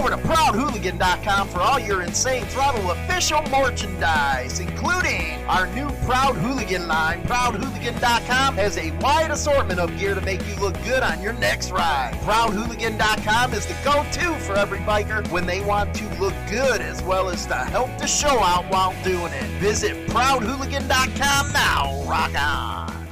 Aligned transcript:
Over 0.00 0.10
to 0.10 0.16
ProudHooligan.com 0.16 1.48
for 1.48 1.60
all 1.60 1.78
your 1.78 2.02
Insane 2.02 2.44
Throttle 2.46 2.90
official 2.90 3.40
merchandise, 3.48 4.58
including 4.58 5.42
our 5.44 5.68
new 5.68 5.88
Proud 6.04 6.34
Hooligan 6.36 6.88
line. 6.88 7.22
ProudHooligan.com 7.22 8.56
has 8.56 8.76
a 8.76 8.90
wide 8.98 9.30
assortment 9.30 9.78
of 9.78 9.96
gear 9.96 10.14
to 10.14 10.20
make 10.20 10.44
you 10.48 10.56
look 10.56 10.74
good 10.82 11.02
on 11.04 11.22
your 11.22 11.32
next 11.34 11.70
ride. 11.70 12.12
ProudHooligan.com 12.22 13.54
is 13.54 13.66
the 13.66 13.76
go-to 13.84 14.34
for 14.40 14.56
every 14.56 14.80
biker 14.80 15.26
when 15.30 15.46
they 15.46 15.60
want 15.60 15.94
to 15.94 16.04
look 16.20 16.34
good 16.50 16.80
as 16.80 17.00
well 17.04 17.28
as 17.30 17.46
to 17.46 17.54
help 17.54 17.96
the 17.98 18.06
show 18.06 18.40
out 18.40 18.68
while 18.72 18.92
doing 19.04 19.32
it. 19.32 19.46
Visit 19.60 20.08
ProudHooligan.com 20.08 21.52
now. 21.52 22.02
Rock 22.04 22.34
on. 22.36 23.06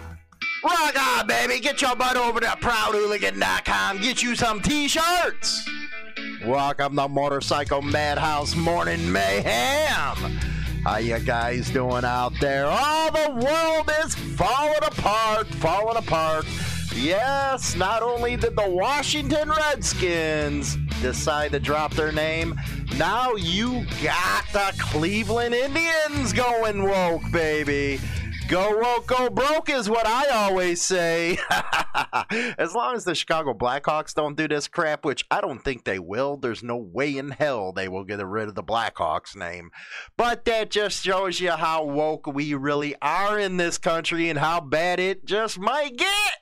Rock 0.65 1.01
on, 1.01 1.27
baby. 1.29 1.61
Get 1.61 1.81
your 1.81 1.95
butt 1.95 2.17
over 2.17 2.41
to 2.41 2.47
ProudHooligan.com. 2.47 4.01
Get 4.01 4.23
you 4.23 4.35
some 4.35 4.61
t-shirts. 4.61 5.69
Rock 6.47 6.81
up 6.81 6.93
the 6.93 7.07
motorcycle 7.07 7.83
madhouse 7.83 8.57
morning 8.57 9.13
mayhem. 9.13 10.17
How 10.85 10.97
you 10.97 11.21
guys 11.21 11.71
doing 11.71 12.05
out 12.05 12.33
there? 12.41 12.67
Oh, 12.69 13.11
the 13.12 13.47
world 13.47 13.91
is 14.05 14.17
falling 14.37 14.83
apart, 14.83 15.47
falling 15.47 15.97
apart. 15.97 16.45
Yes, 16.97 17.77
not 17.77 18.03
only 18.03 18.37
did 18.37 18.57
the 18.57 18.69
Washington 18.69 19.51
Redskins 19.51 20.77
decide 21.01 21.53
to 21.53 21.61
drop 21.61 21.95
their 21.95 22.11
name, 22.11 22.59
now 22.99 23.34
you 23.34 23.87
got 24.03 24.45
the 24.53 24.75
Cleveland 24.79 25.55
Indians 25.55 26.33
going 26.33 26.83
woke, 26.83 27.23
baby. 27.31 28.01
Go 28.53 28.77
woke, 28.77 29.06
go 29.06 29.31
broke 29.31 29.70
is 29.70 29.89
what 29.89 30.06
I 30.06 30.28
always 30.28 30.83
say. 30.83 31.39
as 32.59 32.75
long 32.75 32.94
as 32.94 33.03
the 33.03 33.14
Chicago 33.14 33.55
Blackhawks 33.55 34.12
don't 34.12 34.36
do 34.36 34.47
this 34.47 34.69
crap, 34.69 35.06
which 35.06 35.25
I 35.31 35.41
don't 35.41 35.64
think 35.64 35.84
they 35.84 35.98
will, 35.98 36.36
there's 36.36 36.62
no 36.62 36.77
way 36.77 37.17
in 37.17 37.31
hell 37.31 37.72
they 37.72 37.89
will 37.89 38.05
get 38.05 38.22
rid 38.22 38.48
of 38.48 38.55
the 38.55 38.62
Blackhawks 38.62 39.34
name. 39.34 39.70
But 40.19 40.44
that 40.44 40.70
just 40.70 41.03
shows 41.03 41.41
you 41.41 41.53
how 41.53 41.86
woke 41.86 42.27
we 42.27 42.53
really 42.53 42.94
are 43.00 43.39
in 43.39 43.56
this 43.56 43.78
country 43.78 44.28
and 44.28 44.39
how 44.39 44.61
bad 44.61 45.00
it 45.00 45.25
just 45.25 45.59
might 45.59 45.97
get. 45.97 46.34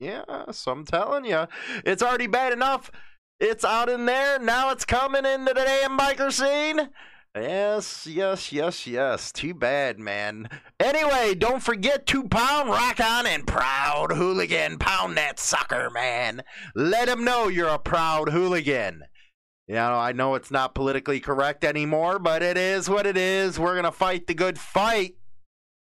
Yeah, 0.00 0.52
so 0.52 0.72
I'm 0.72 0.84
telling 0.84 1.24
you, 1.24 1.46
it's 1.82 2.02
already 2.02 2.26
bad 2.26 2.52
enough. 2.52 2.90
It's 3.40 3.64
out 3.64 3.88
in 3.88 4.04
there. 4.04 4.38
Now 4.38 4.70
it's 4.70 4.84
coming 4.84 5.24
into 5.24 5.54
the 5.54 5.64
damn 5.64 5.96
biker 5.96 6.30
scene. 6.30 6.90
Yes, 7.40 8.06
yes, 8.06 8.52
yes, 8.52 8.86
yes. 8.86 9.32
Too 9.32 9.54
bad, 9.54 9.98
man. 9.98 10.48
Anyway, 10.80 11.34
don't 11.34 11.62
forget 11.62 12.06
to 12.06 12.28
pound 12.28 12.68
rock 12.68 13.00
on 13.00 13.26
and 13.26 13.46
proud 13.46 14.12
hooligan. 14.12 14.78
Pound 14.78 15.16
that 15.16 15.38
sucker, 15.38 15.90
man. 15.90 16.42
Let 16.74 17.08
him 17.08 17.24
know 17.24 17.48
you're 17.48 17.68
a 17.68 17.78
proud 17.78 18.30
hooligan. 18.30 19.04
You 19.68 19.74
know, 19.74 19.98
I 19.98 20.12
know 20.12 20.34
it's 20.34 20.50
not 20.50 20.74
politically 20.74 21.20
correct 21.20 21.62
anymore, 21.62 22.18
but 22.18 22.42
it 22.42 22.56
is 22.56 22.88
what 22.88 23.06
it 23.06 23.18
is. 23.18 23.58
We're 23.58 23.74
going 23.74 23.84
to 23.84 23.92
fight 23.92 24.26
the 24.26 24.32
good 24.32 24.58
fight 24.58 25.17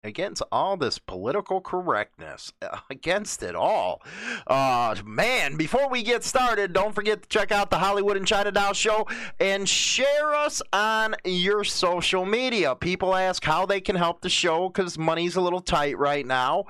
against 0.02 0.42
all 0.50 0.76
this 0.76 0.98
political 0.98 1.60
correctness, 1.60 2.52
against 2.90 3.42
it 3.42 3.54
all. 3.54 4.02
Uh, 4.46 4.96
man, 5.04 5.56
before 5.56 5.88
we 5.88 6.02
get 6.02 6.24
started, 6.24 6.72
don't 6.72 6.94
forget 6.94 7.22
to 7.22 7.28
check 7.28 7.52
out 7.52 7.70
the 7.70 7.78
Hollywood 7.78 8.16
and 8.16 8.26
China 8.26 8.50
Doll 8.50 8.72
show 8.72 9.06
and 9.38 9.68
share 9.68 10.34
us 10.34 10.62
on 10.72 11.14
your 11.24 11.64
social 11.64 12.24
media. 12.24 12.74
People 12.74 13.14
ask 13.14 13.44
how 13.44 13.66
they 13.66 13.80
can 13.80 13.96
help 13.96 14.22
the 14.22 14.30
show 14.30 14.68
because 14.68 14.98
money's 14.98 15.36
a 15.36 15.40
little 15.40 15.60
tight 15.60 15.98
right 15.98 16.26
now. 16.26 16.64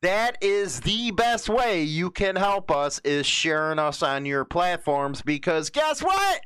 That 0.00 0.38
is 0.40 0.80
the 0.80 1.10
best 1.10 1.48
way 1.48 1.82
you 1.82 2.10
can 2.10 2.36
help 2.36 2.70
us 2.70 3.00
is 3.00 3.26
sharing 3.26 3.80
us 3.80 4.02
on 4.02 4.26
your 4.26 4.44
platforms 4.44 5.22
because 5.22 5.70
guess 5.70 6.02
what? 6.02 6.40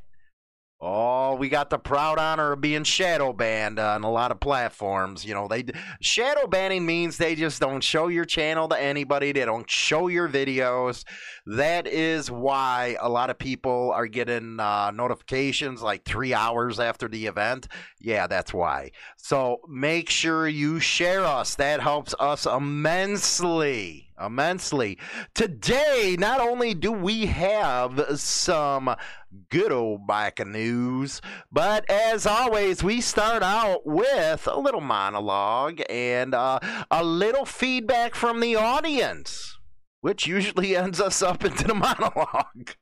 Oh, 0.84 1.36
we 1.36 1.48
got 1.48 1.70
the 1.70 1.78
proud 1.78 2.18
honor 2.18 2.50
of 2.50 2.60
being 2.60 2.82
shadow 2.82 3.32
banned 3.32 3.78
on 3.78 4.02
a 4.02 4.10
lot 4.10 4.32
of 4.32 4.40
platforms. 4.40 5.24
You 5.24 5.32
know, 5.32 5.46
they 5.46 5.64
shadow 6.00 6.48
banning 6.48 6.84
means 6.84 7.18
they 7.18 7.36
just 7.36 7.60
don't 7.60 7.84
show 7.84 8.08
your 8.08 8.24
channel 8.24 8.66
to 8.66 8.82
anybody. 8.82 9.30
They 9.30 9.44
don't 9.44 9.70
show 9.70 10.08
your 10.08 10.28
videos. 10.28 11.04
That 11.46 11.86
is 11.86 12.32
why 12.32 12.96
a 13.00 13.08
lot 13.08 13.30
of 13.30 13.38
people 13.38 13.92
are 13.92 14.08
getting 14.08 14.58
uh, 14.58 14.90
notifications 14.90 15.82
like 15.82 16.04
three 16.04 16.34
hours 16.34 16.80
after 16.80 17.06
the 17.06 17.26
event. 17.26 17.68
Yeah, 18.00 18.26
that's 18.26 18.52
why. 18.52 18.90
So 19.16 19.60
make 19.68 20.10
sure 20.10 20.48
you 20.48 20.80
share 20.80 21.24
us. 21.24 21.54
That 21.54 21.80
helps 21.80 22.12
us 22.18 22.44
immensely 22.44 24.11
immensely. 24.24 24.98
Today, 25.34 26.16
not 26.18 26.40
only 26.40 26.74
do 26.74 26.92
we 26.92 27.26
have 27.26 28.18
some 28.18 28.94
good 29.50 29.72
old 29.72 30.06
bike 30.06 30.44
news, 30.46 31.20
but 31.50 31.88
as 31.90 32.26
always, 32.26 32.82
we 32.82 33.00
start 33.00 33.42
out 33.42 33.86
with 33.86 34.46
a 34.46 34.58
little 34.58 34.80
monologue 34.80 35.80
and 35.88 36.34
uh, 36.34 36.58
a 36.90 37.02
little 37.04 37.44
feedback 37.44 38.14
from 38.14 38.40
the 38.40 38.56
audience, 38.56 39.58
which 40.00 40.26
usually 40.26 40.76
ends 40.76 41.00
us 41.00 41.22
up 41.22 41.44
into 41.44 41.64
the 41.64 41.74
monologue. 41.74 42.72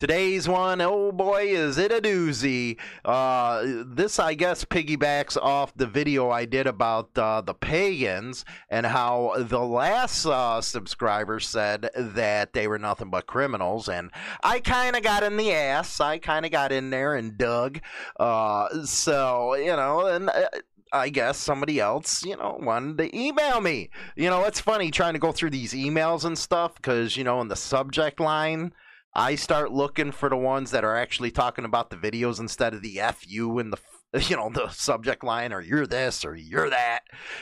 Today's 0.00 0.48
one, 0.48 0.80
oh 0.80 1.12
boy, 1.12 1.48
is 1.48 1.76
it 1.76 1.92
a 1.92 2.00
doozy. 2.00 2.78
Uh, 3.04 3.84
this, 3.84 4.18
I 4.18 4.32
guess, 4.32 4.64
piggybacks 4.64 5.36
off 5.36 5.74
the 5.76 5.86
video 5.86 6.30
I 6.30 6.46
did 6.46 6.66
about 6.66 7.10
uh, 7.18 7.42
the 7.42 7.52
pagans 7.52 8.46
and 8.70 8.86
how 8.86 9.34
the 9.36 9.60
last 9.60 10.24
uh, 10.24 10.62
subscriber 10.62 11.38
said 11.38 11.90
that 11.94 12.54
they 12.54 12.66
were 12.66 12.78
nothing 12.78 13.10
but 13.10 13.26
criminals. 13.26 13.90
And 13.90 14.10
I 14.42 14.60
kind 14.60 14.96
of 14.96 15.02
got 15.02 15.22
in 15.22 15.36
the 15.36 15.52
ass. 15.52 16.00
I 16.00 16.16
kind 16.16 16.46
of 16.46 16.50
got 16.50 16.72
in 16.72 16.88
there 16.88 17.14
and 17.14 17.36
dug. 17.36 17.80
Uh, 18.18 18.84
so, 18.86 19.54
you 19.54 19.76
know, 19.76 20.06
and. 20.06 20.30
Uh, 20.30 20.48
I 20.92 21.08
guess 21.08 21.38
somebody 21.38 21.78
else, 21.78 22.24
you 22.24 22.36
know, 22.36 22.58
wanted 22.60 22.98
to 22.98 23.16
email 23.16 23.60
me. 23.60 23.90
You 24.16 24.28
know, 24.28 24.42
it's 24.46 24.58
funny 24.58 24.90
trying 24.90 25.12
to 25.12 25.20
go 25.20 25.30
through 25.30 25.50
these 25.50 25.72
emails 25.72 26.24
and 26.24 26.36
stuff 26.36 26.74
because, 26.74 27.16
you 27.16 27.22
know, 27.22 27.40
in 27.40 27.46
the 27.46 27.54
subject 27.54 28.18
line, 28.18 28.72
I 29.14 29.34
start 29.34 29.72
looking 29.72 30.12
for 30.12 30.28
the 30.28 30.36
ones 30.36 30.70
that 30.70 30.84
are 30.84 30.96
actually 30.96 31.32
talking 31.32 31.64
about 31.64 31.90
the 31.90 31.96
videos 31.96 32.38
instead 32.38 32.74
of 32.74 32.82
the 32.82 33.00
FU 33.14 33.58
and 33.58 33.72
the 33.72 33.78
you 34.28 34.36
know 34.36 34.50
the 34.50 34.68
subject 34.70 35.22
line 35.22 35.52
or 35.52 35.60
you're 35.60 35.86
this 35.86 36.24
or 36.24 36.36
you're 36.36 36.70
that. 36.70 37.00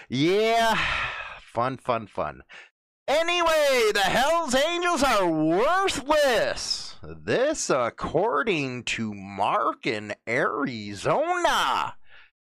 Yeah, 0.08 0.78
fun, 1.54 1.76
fun, 1.78 2.06
fun. 2.06 2.42
Anyway, 3.06 3.90
the 3.94 4.00
Hells 4.00 4.54
Angels 4.54 5.02
are 5.02 5.26
worthless. 5.26 6.96
This, 7.02 7.70
according 7.70 8.84
to 8.84 9.14
Mark 9.14 9.86
in 9.86 10.14
Arizona. 10.28 11.94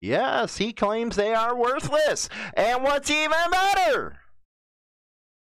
Yes, 0.01 0.57
he 0.57 0.73
claims 0.73 1.15
they 1.15 1.33
are 1.33 1.55
worthless. 1.55 2.27
And 2.55 2.83
what's 2.83 3.09
even 3.09 3.37
better? 3.49 4.17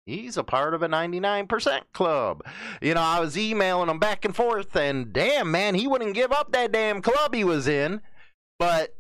He's 0.09 0.39
a 0.39 0.45
part 0.45 0.73
of 0.73 0.83
a 0.83 0.89
99% 0.89 1.83
club. 1.93 2.43
You 2.81 2.95
know, 2.95 3.03
I 3.03 3.21
was 3.21 3.37
emailing 3.37 3.91
him 3.91 3.99
back 3.99 4.25
and 4.25 4.35
forth, 4.35 4.75
and 4.75 5.13
damn, 5.13 5.51
man, 5.51 5.75
he 5.75 5.87
wouldn't 5.87 6.15
give 6.15 6.33
up 6.33 6.53
that 6.53 6.73
damn 6.73 7.03
club 7.03 7.35
he 7.35 7.45
was 7.45 7.69
in. 7.69 8.01
But 8.59 8.97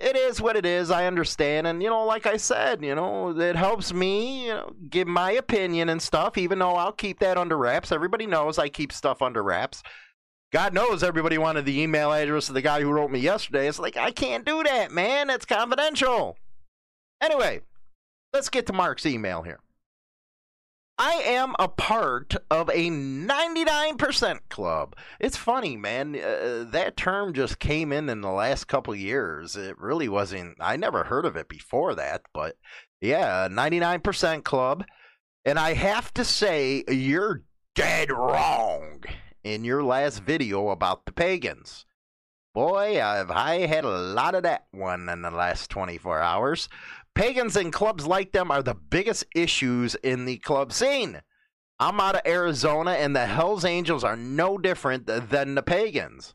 it 0.00 0.16
is 0.16 0.40
what 0.40 0.56
it 0.56 0.66
is. 0.66 0.90
I 0.90 1.06
understand. 1.06 1.66
And, 1.66 1.82
you 1.82 1.88
know, 1.88 2.04
like 2.04 2.26
I 2.26 2.36
said, 2.36 2.82
you 2.82 2.94
know, 2.94 3.38
it 3.38 3.54
helps 3.54 3.92
me 3.92 4.46
you 4.46 4.54
know, 4.54 4.72
give 4.88 5.06
my 5.06 5.30
opinion 5.30 5.88
and 5.88 6.02
stuff, 6.02 6.36
even 6.36 6.58
though 6.58 6.74
I'll 6.74 6.92
keep 6.92 7.20
that 7.20 7.38
under 7.38 7.56
wraps. 7.56 7.92
Everybody 7.92 8.26
knows 8.26 8.58
I 8.58 8.68
keep 8.68 8.92
stuff 8.92 9.22
under 9.22 9.42
wraps. 9.42 9.82
God 10.52 10.74
knows 10.74 11.04
everybody 11.04 11.38
wanted 11.38 11.64
the 11.64 11.80
email 11.80 12.12
address 12.12 12.48
of 12.48 12.54
the 12.54 12.62
guy 12.62 12.80
who 12.80 12.90
wrote 12.90 13.12
me 13.12 13.20
yesterday. 13.20 13.68
It's 13.68 13.78
like, 13.78 13.96
I 13.96 14.10
can't 14.10 14.44
do 14.44 14.64
that, 14.64 14.90
man. 14.90 15.30
It's 15.30 15.46
confidential. 15.46 16.36
Anyway, 17.20 17.60
let's 18.32 18.48
get 18.48 18.66
to 18.66 18.72
Mark's 18.72 19.06
email 19.06 19.42
here. 19.42 19.60
I 21.02 21.14
am 21.24 21.54
a 21.58 21.66
part 21.66 22.36
of 22.50 22.68
a 22.68 22.90
99% 22.90 24.38
club. 24.50 24.94
It's 25.18 25.36
funny, 25.38 25.74
man. 25.74 26.14
Uh, 26.14 26.66
that 26.72 26.98
term 26.98 27.32
just 27.32 27.58
came 27.58 27.90
in 27.90 28.10
in 28.10 28.20
the 28.20 28.30
last 28.30 28.68
couple 28.68 28.94
years. 28.94 29.56
It 29.56 29.78
really 29.78 30.10
wasn't, 30.10 30.58
I 30.60 30.76
never 30.76 31.04
heard 31.04 31.24
of 31.24 31.36
it 31.36 31.48
before 31.48 31.94
that, 31.94 32.20
but 32.34 32.56
yeah, 33.00 33.48
99% 33.48 34.44
club. 34.44 34.84
And 35.46 35.58
I 35.58 35.72
have 35.72 36.12
to 36.14 36.24
say, 36.24 36.84
you're 36.86 37.44
dead 37.74 38.10
wrong 38.10 39.02
in 39.42 39.64
your 39.64 39.82
last 39.82 40.18
video 40.18 40.68
about 40.68 41.06
the 41.06 41.12
pagans. 41.12 41.86
Boy, 42.52 43.02
I've 43.02 43.30
I 43.30 43.66
had 43.66 43.84
a 43.84 43.88
lot 43.88 44.34
of 44.34 44.42
that 44.42 44.66
one 44.72 45.08
in 45.08 45.22
the 45.22 45.30
last 45.30 45.70
24 45.70 46.20
hours. 46.20 46.68
Pagans 47.14 47.56
and 47.56 47.72
clubs 47.72 48.06
like 48.06 48.32
them 48.32 48.50
are 48.50 48.62
the 48.62 48.74
biggest 48.74 49.24
issues 49.34 49.94
in 49.96 50.24
the 50.24 50.38
club 50.38 50.72
scene. 50.72 51.22
I'm 51.78 51.98
out 52.00 52.14
of 52.14 52.22
Arizona, 52.26 52.92
and 52.92 53.16
the 53.16 53.26
Hells 53.26 53.64
Angels 53.64 54.04
are 54.04 54.16
no 54.16 54.58
different 54.58 55.06
than 55.06 55.54
the 55.54 55.62
Pagans. 55.62 56.34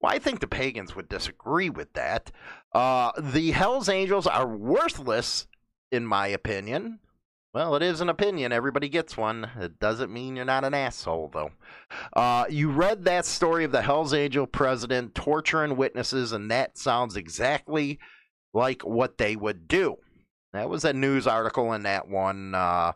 Well, 0.00 0.12
I 0.12 0.20
think 0.20 0.40
the 0.40 0.46
Pagans 0.46 0.94
would 0.94 1.08
disagree 1.08 1.68
with 1.68 1.92
that. 1.94 2.30
Uh, 2.72 3.10
the 3.18 3.50
Hells 3.50 3.88
Angels 3.88 4.26
are 4.26 4.46
worthless, 4.46 5.48
in 5.90 6.06
my 6.06 6.28
opinion. 6.28 7.00
Well, 7.54 7.74
it 7.74 7.82
is 7.82 8.00
an 8.00 8.08
opinion. 8.08 8.52
Everybody 8.52 8.88
gets 8.88 9.16
one. 9.16 9.50
It 9.58 9.80
doesn't 9.80 10.12
mean 10.12 10.36
you're 10.36 10.44
not 10.44 10.64
an 10.64 10.74
asshole, 10.74 11.30
though. 11.32 11.50
Uh, 12.12 12.44
you 12.48 12.70
read 12.70 13.04
that 13.04 13.24
story 13.24 13.64
of 13.64 13.72
the 13.72 13.82
Hells 13.82 14.14
Angel 14.14 14.46
president 14.46 15.14
torturing 15.14 15.76
witnesses, 15.76 16.30
and 16.30 16.50
that 16.50 16.78
sounds 16.78 17.16
exactly 17.16 17.98
like 18.54 18.82
what 18.82 19.18
they 19.18 19.36
would 19.36 19.68
do. 19.68 19.96
That 20.52 20.70
was 20.70 20.84
a 20.84 20.92
news 20.92 21.26
article 21.26 21.72
in 21.74 21.82
that 21.82 22.08
one 22.08 22.54
uh, 22.54 22.92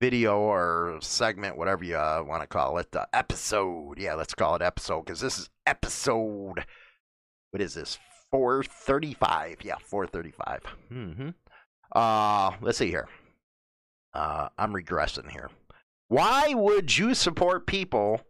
video 0.00 0.38
or 0.38 0.98
segment, 1.00 1.56
whatever 1.56 1.84
you 1.84 1.96
uh, 1.96 2.22
want 2.26 2.42
to 2.42 2.46
call 2.46 2.78
it. 2.78 2.94
Uh, 2.94 3.06
episode. 3.12 3.98
Yeah, 3.98 4.14
let's 4.14 4.34
call 4.34 4.56
it 4.56 4.62
episode 4.62 5.04
because 5.04 5.20
this 5.20 5.38
is 5.38 5.50
episode. 5.66 6.64
What 7.50 7.60
is 7.60 7.74
this? 7.74 7.98
435. 8.30 9.58
Yeah, 9.62 9.76
435. 9.80 10.60
Mm-hmm. 10.92 11.28
Uh, 11.94 12.52
let's 12.60 12.78
see 12.78 12.88
here. 12.88 13.08
Uh, 14.12 14.48
I'm 14.58 14.72
regressing 14.72 15.30
here. 15.30 15.50
Why 16.08 16.54
would 16.54 16.98
you 16.98 17.14
support 17.14 17.66
people 17.66 18.22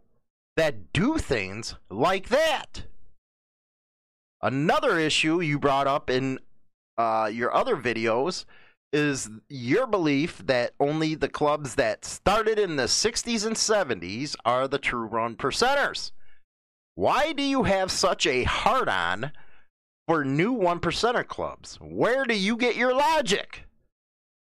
that 0.57 0.93
do 0.93 1.19
things 1.19 1.75
like 1.91 2.29
that? 2.29 2.85
Another 4.43 4.99
issue 4.99 5.41
you 5.41 5.59
brought 5.59 5.87
up 5.87 6.11
in 6.11 6.39
uh, 6.99 7.31
your 7.33 7.55
other 7.55 7.77
videos 7.77 8.45
is 8.93 9.29
your 9.49 9.87
belief 9.87 10.39
that 10.47 10.73
only 10.79 11.15
the 11.15 11.29
clubs 11.29 11.75
that 11.75 12.05
started 12.05 12.59
in 12.59 12.77
the 12.77 12.85
60s 12.85 13.45
and 13.45 13.57
70s 13.57 14.37
are 14.45 14.69
the 14.69 14.79
true 14.79 15.09
one 15.09 15.35
percenters. 15.35 16.13
Why 16.95 17.33
do 17.33 17.43
you 17.43 17.65
have 17.65 17.91
such 17.91 18.25
a 18.25 18.45
hard 18.45 18.89
on 18.89 19.33
for 20.07 20.25
new 20.25 20.53
one 20.53 20.79
percenter 20.79 21.27
clubs? 21.27 21.77
Where 21.81 22.25
do 22.25 22.39
you 22.39 22.57
get 22.57 22.77
your 22.77 22.95
logic? 22.95 23.65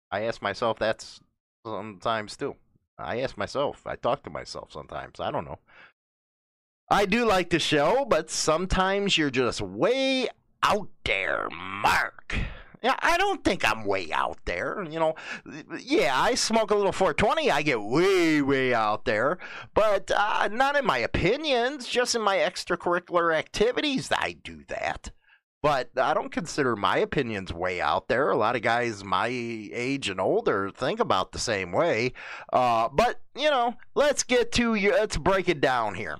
I 0.10 0.22
ask 0.22 0.42
myself 0.42 0.80
that 0.80 1.06
sometimes 1.64 2.36
too. 2.36 2.56
I 2.98 3.22
ask 3.22 3.38
myself. 3.38 3.86
I 3.86 3.96
talk 3.96 4.24
to 4.24 4.30
myself 4.32 4.72
sometimes. 4.72 5.20
I 5.20 5.30
don't 5.30 5.46
know. 5.46 5.60
I 6.90 7.06
do 7.06 7.26
like 7.26 7.52
the 7.52 7.60
show, 7.60 8.06
but 8.06 8.30
sometimes 8.30 9.18
you're 9.18 9.30
just 9.30 9.62
way 9.62 10.28
out 10.64 10.90
there, 11.04 11.48
Mark. 11.52 12.36
Yeah, 12.82 12.96
I 13.00 13.18
don't 13.18 13.44
think 13.44 13.64
I'm 13.64 13.86
way 13.86 14.12
out 14.12 14.40
there. 14.46 14.84
You 14.90 15.00
know, 15.00 15.16
yeah, 15.80 16.20
I 16.20 16.34
smoke 16.34 16.72
a 16.72 16.76
little 16.76 16.92
420. 16.92 17.52
I 17.52 17.62
get 17.62 17.82
way, 17.82 18.42
way 18.42 18.74
out 18.74 19.06
there, 19.06 19.38
but 19.76 20.10
uh, 20.16 20.50
not 20.52 20.76
in 20.76 20.86
my 20.86 20.98
opinions, 20.98 21.88
just 21.88 22.16
in 22.16 22.24
my 22.24 22.38
extracurricular 22.38 23.36
activities. 23.36 24.10
I 24.12 24.38
do 24.44 24.64
that 24.68 25.12
but 25.62 25.90
I 25.96 26.14
don't 26.14 26.32
consider 26.32 26.76
my 26.76 26.98
opinions 26.98 27.54
way 27.54 27.80
out 27.80 28.08
there. 28.08 28.30
A 28.30 28.38
lot 28.38 28.56
of 28.56 28.62
guys 28.62 29.04
my 29.04 29.28
age 29.30 30.10
and 30.10 30.20
older 30.20 30.72
think 30.72 31.00
about 31.00 31.32
the 31.32 31.40
same 31.40 31.72
way. 31.72 32.14
Uh, 32.52 32.90
but, 32.92 33.22
you 33.36 33.50
know, 33.50 33.76
let's 33.94 34.24
get 34.24 34.52
to. 34.54 34.74
Let's 34.76 35.18
break 35.18 35.50
it 35.50 35.62
down 35.62 35.96
here. 35.96 36.18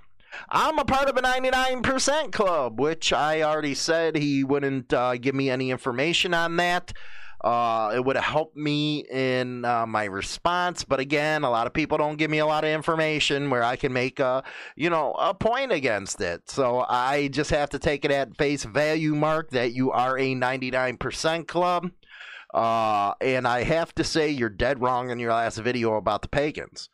I'm 0.50 0.80
a 0.80 0.86
part 0.86 1.10
of 1.10 1.18
a 1.18 1.22
99% 1.22 2.32
club, 2.32 2.80
which 2.80 3.14
I 3.14 3.42
already 3.42 3.74
said 3.74 4.16
he 4.16 4.44
wouldn't 4.44 4.94
uh, 4.94 5.18
give 5.18 5.36
me 5.36 5.50
any 5.50 5.72
information 5.72 6.34
on 6.34 6.56
that. 6.58 6.94
Uh, 7.44 7.92
it 7.96 8.06
would 8.06 8.16
have 8.16 8.26
helped 8.26 8.56
me 8.56 9.00
in 9.10 9.66
uh, 9.66 9.86
my 9.88 10.04
response, 10.04 10.84
but 10.84 11.00
again, 11.00 11.44
a 11.44 11.50
lot 11.50 11.66
of 11.66 11.74
people 11.74 11.98
don't 11.98 12.18
give 12.18 12.30
me 12.30 12.38
a 12.38 12.46
lot 12.46 12.64
of 12.64 12.70
information 12.70 13.50
where 13.50 13.64
I 13.64 13.76
can 13.76 13.92
make 13.92 14.20
a, 14.20 14.44
you 14.76 14.92
know, 14.92 15.14
a 15.14 15.34
point 15.34 15.72
against 15.72 16.22
it. 16.22 16.52
So 16.52 16.86
I 16.88 17.30
just 17.30 17.50
have 17.50 17.72
to 17.72 17.80
take 17.80 18.06
it 18.06 18.12
at 18.12 18.38
face 18.38 18.64
value, 18.64 19.16
Mark, 19.16 19.50
that 19.52 19.74
you 19.74 19.92
are 19.92 20.20
a 20.20 20.36
99% 20.36 21.48
club. 21.48 21.90
Uh, 22.54 23.14
and 23.22 23.48
I 23.48 23.64
have 23.64 23.96
to 23.96 24.04
say, 24.04 24.30
you're 24.30 24.50
dead 24.50 24.82
wrong 24.82 25.10
in 25.10 25.20
your 25.20 25.32
last 25.32 25.58
video 25.58 25.96
about 25.96 26.22
the 26.22 26.28
pagans. 26.28 26.90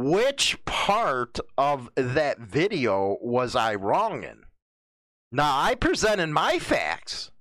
Which 0.00 0.64
part 0.64 1.40
of 1.56 1.90
that 1.96 2.38
video 2.38 3.18
was 3.20 3.56
I 3.56 3.74
wrong 3.74 4.22
in? 4.22 4.44
Now, 5.32 5.58
I 5.58 5.74
presented 5.74 6.28
my 6.28 6.60
facts 6.60 7.32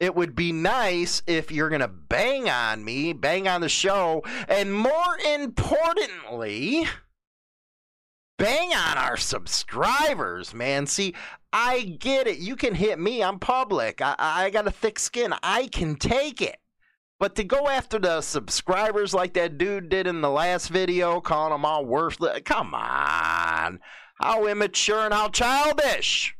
it 0.00 0.16
would 0.16 0.34
be 0.34 0.50
nice 0.50 1.22
if 1.26 1.52
you're 1.52 1.68
going 1.68 1.80
to 1.80 1.88
bang 1.88 2.50
on 2.50 2.84
me, 2.84 3.12
bang 3.12 3.46
on 3.46 3.60
the 3.60 3.68
show, 3.68 4.22
and 4.48 4.74
more 4.74 5.18
importantly, 5.24 6.86
bang 8.36 8.74
on 8.74 8.98
our 8.98 9.16
subscribers, 9.16 10.52
man. 10.52 10.86
See, 10.86 11.14
I 11.52 11.82
get 11.82 12.26
it. 12.26 12.38
You 12.38 12.56
can 12.56 12.74
hit 12.74 12.98
me. 12.98 13.22
I'm 13.22 13.38
public. 13.38 14.02
I, 14.02 14.16
I 14.18 14.50
got 14.50 14.66
a 14.66 14.72
thick 14.72 14.98
skin. 14.98 15.32
I 15.42 15.68
can 15.68 15.94
take 15.94 16.42
it. 16.42 16.58
But 17.20 17.36
to 17.36 17.44
go 17.44 17.68
after 17.68 17.98
the 17.98 18.20
subscribers 18.20 19.14
like 19.14 19.34
that 19.34 19.56
dude 19.56 19.88
did 19.88 20.06
in 20.06 20.20
the 20.20 20.30
last 20.30 20.68
video, 20.68 21.20
calling 21.20 21.52
them 21.52 21.64
all 21.64 21.84
worthless, 21.84 22.40
come 22.44 22.74
on. 22.74 23.80
How 24.16 24.46
immature 24.46 25.04
and 25.04 25.14
how 25.14 25.28
childish. 25.28 26.36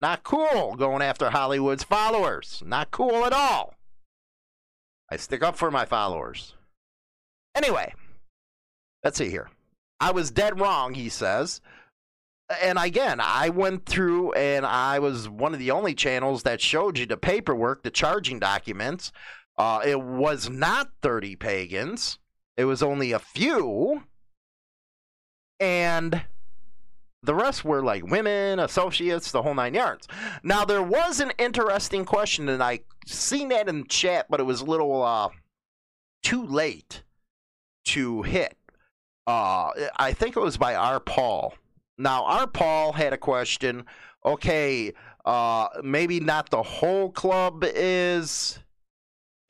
Not 0.00 0.22
cool 0.22 0.76
going 0.76 1.02
after 1.02 1.30
Hollywood's 1.30 1.84
followers. 1.84 2.62
Not 2.64 2.90
cool 2.90 3.24
at 3.26 3.32
all. 3.32 3.74
I 5.10 5.16
stick 5.16 5.42
up 5.42 5.56
for 5.56 5.70
my 5.70 5.84
followers. 5.84 6.54
Anyway, 7.54 7.92
let's 9.04 9.18
see 9.18 9.28
here. 9.28 9.50
I 9.98 10.12
was 10.12 10.30
dead 10.30 10.58
wrong, 10.60 10.94
he 10.94 11.08
says. 11.08 11.60
And 12.62 12.78
again, 12.78 13.20
I 13.20 13.50
went 13.50 13.86
through 13.86 14.32
and 14.32 14.64
I 14.64 14.98
was 14.98 15.28
one 15.28 15.52
of 15.52 15.58
the 15.58 15.70
only 15.70 15.94
channels 15.94 16.42
that 16.44 16.60
showed 16.60 16.98
you 16.98 17.06
the 17.06 17.16
paperwork, 17.16 17.82
the 17.82 17.90
charging 17.90 18.38
documents. 18.38 19.12
Uh, 19.60 19.82
it 19.84 20.00
was 20.00 20.48
not 20.48 20.88
30 21.02 21.36
pagans, 21.36 22.18
it 22.56 22.64
was 22.64 22.82
only 22.82 23.12
a 23.12 23.18
few. 23.18 24.04
And 25.60 26.22
the 27.22 27.34
rest 27.34 27.62
were 27.62 27.82
like 27.82 28.10
women, 28.10 28.58
associates, 28.58 29.30
the 29.30 29.42
whole 29.42 29.52
nine 29.52 29.74
yards. 29.74 30.08
Now 30.42 30.64
there 30.64 30.82
was 30.82 31.20
an 31.20 31.32
interesting 31.36 32.06
question, 32.06 32.48
and 32.48 32.62
I 32.62 32.80
seen 33.06 33.50
that 33.50 33.68
in 33.68 33.86
chat, 33.86 34.28
but 34.30 34.40
it 34.40 34.44
was 34.44 34.62
a 34.62 34.64
little 34.64 35.02
uh, 35.02 35.28
too 36.22 36.46
late 36.46 37.02
to 37.88 38.22
hit. 38.22 38.56
Uh, 39.26 39.72
I 39.98 40.14
think 40.14 40.36
it 40.36 40.40
was 40.40 40.56
by 40.56 40.74
R. 40.74 41.00
Paul. 41.00 41.52
Now 41.98 42.24
R. 42.24 42.46
Paul 42.46 42.94
had 42.94 43.12
a 43.12 43.18
question. 43.18 43.84
Okay, 44.24 44.94
uh, 45.26 45.68
maybe 45.82 46.18
not 46.18 46.48
the 46.48 46.62
whole 46.62 47.10
club 47.10 47.62
is 47.62 48.58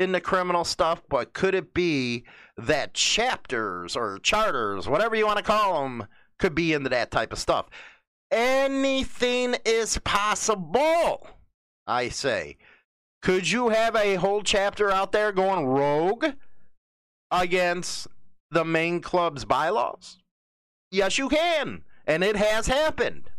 in 0.00 0.12
the 0.12 0.20
criminal 0.20 0.64
stuff, 0.64 1.02
but 1.08 1.34
could 1.34 1.54
it 1.54 1.74
be 1.74 2.24
that 2.56 2.94
chapters 2.94 3.96
or 3.96 4.18
charters, 4.18 4.88
whatever 4.88 5.14
you 5.14 5.26
want 5.26 5.38
to 5.38 5.44
call 5.44 5.82
them, 5.82 6.06
could 6.38 6.54
be 6.54 6.72
into 6.72 6.88
that 6.88 7.10
type 7.10 7.32
of 7.32 7.38
stuff. 7.38 7.66
Anything 8.30 9.56
is 9.64 9.98
possible, 9.98 11.26
I 11.86 12.08
say. 12.08 12.56
Could 13.22 13.50
you 13.50 13.68
have 13.68 13.94
a 13.94 14.14
whole 14.14 14.42
chapter 14.42 14.90
out 14.90 15.12
there 15.12 15.32
going 15.32 15.66
rogue 15.66 16.26
against 17.30 18.08
the 18.50 18.64
main 18.64 19.00
club's 19.00 19.44
bylaws? 19.44 20.18
Yes, 20.90 21.18
you 21.18 21.28
can. 21.28 21.82
And 22.06 22.24
it 22.24 22.36
has 22.36 22.66
happened. 22.66 23.30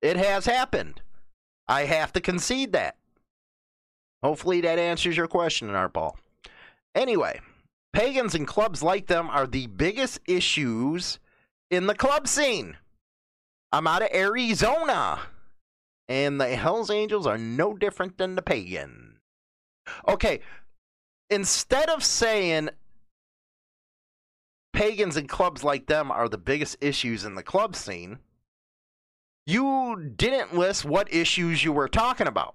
It 0.00 0.16
has 0.16 0.46
happened. 0.46 1.02
I 1.68 1.84
have 1.84 2.12
to 2.14 2.20
concede 2.20 2.72
that. 2.72 2.96
Hopefully 4.22 4.60
that 4.60 4.78
answers 4.78 5.16
your 5.16 5.28
question, 5.28 5.70
Art 5.70 5.92
Ball. 5.92 6.16
Anyway, 6.94 7.40
Pagans 7.92 8.34
and 8.34 8.46
clubs 8.46 8.82
like 8.82 9.06
them 9.06 9.28
are 9.30 9.46
the 9.46 9.66
biggest 9.66 10.20
issues 10.26 11.18
in 11.70 11.86
the 11.86 11.94
club 11.94 12.28
scene. 12.28 12.76
I'm 13.72 13.86
out 13.86 14.02
of 14.02 14.08
Arizona. 14.14 15.20
And 16.08 16.40
the 16.40 16.48
Hells 16.56 16.90
Angels 16.90 17.26
are 17.26 17.38
no 17.38 17.74
different 17.74 18.18
than 18.18 18.34
the 18.34 18.42
pagan. 18.42 19.18
Okay, 20.08 20.40
instead 21.30 21.88
of 21.88 22.04
saying 22.04 22.70
pagans 24.72 25.16
and 25.16 25.28
clubs 25.28 25.62
like 25.62 25.86
them 25.86 26.10
are 26.10 26.28
the 26.28 26.38
biggest 26.38 26.76
issues 26.80 27.24
in 27.24 27.34
the 27.36 27.42
club 27.42 27.76
scene, 27.76 28.18
you 29.46 30.12
didn't 30.16 30.56
list 30.56 30.84
what 30.84 31.12
issues 31.12 31.64
you 31.64 31.72
were 31.72 31.88
talking 31.88 32.26
about. 32.26 32.54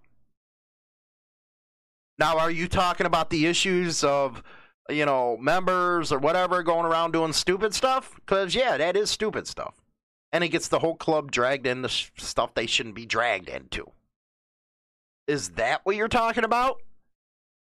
Now, 2.17 2.37
are 2.37 2.51
you 2.51 2.67
talking 2.67 3.05
about 3.05 3.29
the 3.29 3.45
issues 3.45 4.03
of 4.03 4.41
you 4.87 5.03
know, 5.03 5.35
members 5.37 6.11
or 6.11 6.19
whatever 6.19 6.61
going 6.61 6.85
around 6.85 7.11
doing 7.11 7.33
stupid 7.33 7.73
stuff? 7.73 8.13
Because, 8.17 8.53
yeah, 8.53 8.77
that 8.77 8.95
is 8.95 9.09
stupid 9.09 9.47
stuff. 9.47 9.73
and 10.31 10.43
it 10.43 10.49
gets 10.49 10.67
the 10.67 10.79
whole 10.79 10.95
club 10.95 11.31
dragged 11.31 11.65
into 11.65 11.87
stuff 11.87 12.53
they 12.53 12.65
shouldn't 12.65 12.93
be 12.93 13.05
dragged 13.05 13.47
into. 13.47 13.89
Is 15.27 15.51
that 15.51 15.79
what 15.85 15.95
you're 15.95 16.09
talking 16.09 16.43
about? 16.43 16.81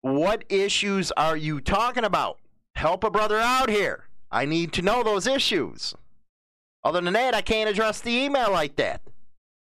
What 0.01 0.45
issues 0.47 1.11
are 1.13 1.35
you 1.35 1.59
talking 1.59 2.03
about? 2.03 2.37
Help 2.75 3.03
a 3.03 3.09
brother 3.09 3.39
out 3.39 3.69
here. 3.69 4.05
I 4.31 4.45
need 4.45 4.73
to 4.73 4.83
know 4.83 5.01
those 5.01 5.25
issues. 5.25 5.95
Other 6.83 7.01
than 7.01 7.13
that, 7.13 7.33
I 7.33 7.41
can't 7.41 7.69
address 7.69 7.99
the 7.99 8.11
email 8.11 8.51
like 8.51 8.75
that. 8.75 9.01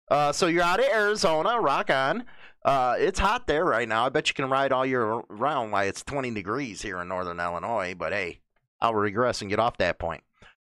Uh, 0.10 0.32
so 0.32 0.48
you're 0.48 0.64
out 0.64 0.80
of 0.80 0.88
Arizona, 0.92 1.60
rock 1.60 1.92
on. 1.92 2.26
Uh, 2.64 2.96
it's 3.00 3.20
hot 3.20 3.48
there 3.48 3.64
right 3.64 3.88
now. 3.88 4.06
I 4.06 4.10
bet 4.10 4.28
you 4.28 4.34
can 4.34 4.50
ride 4.50 4.72
all 4.72 4.86
year 4.86 5.22
round. 5.30 5.72
Why 5.72 5.86
it's 5.86 6.04
20 6.04 6.32
degrees 6.32 6.82
here 6.82 7.00
in 7.00 7.08
northern 7.08 7.40
Illinois, 7.40 7.96
but 7.98 8.12
hey, 8.12 8.40
I'll 8.82 8.94
regress 8.94 9.42
and 9.42 9.50
get 9.50 9.60
off 9.60 9.78
that 9.78 10.00
point. 10.00 10.24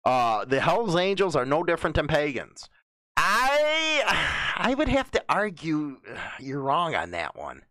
Uh, 0.04 0.46
the 0.46 0.60
Hell's 0.60 0.96
Angels 0.96 1.36
are 1.36 1.46
no 1.46 1.64
different 1.64 1.96
than 1.96 2.08
pagans. 2.08 2.70
I 3.18 4.04
I 4.56 4.74
would 4.74 4.88
have 4.88 5.12
to 5.12 5.24
argue 5.30 5.98
you're 6.40 6.62
wrong 6.62 6.96
on 6.96 7.12
that 7.12 7.36
one. 7.36 7.64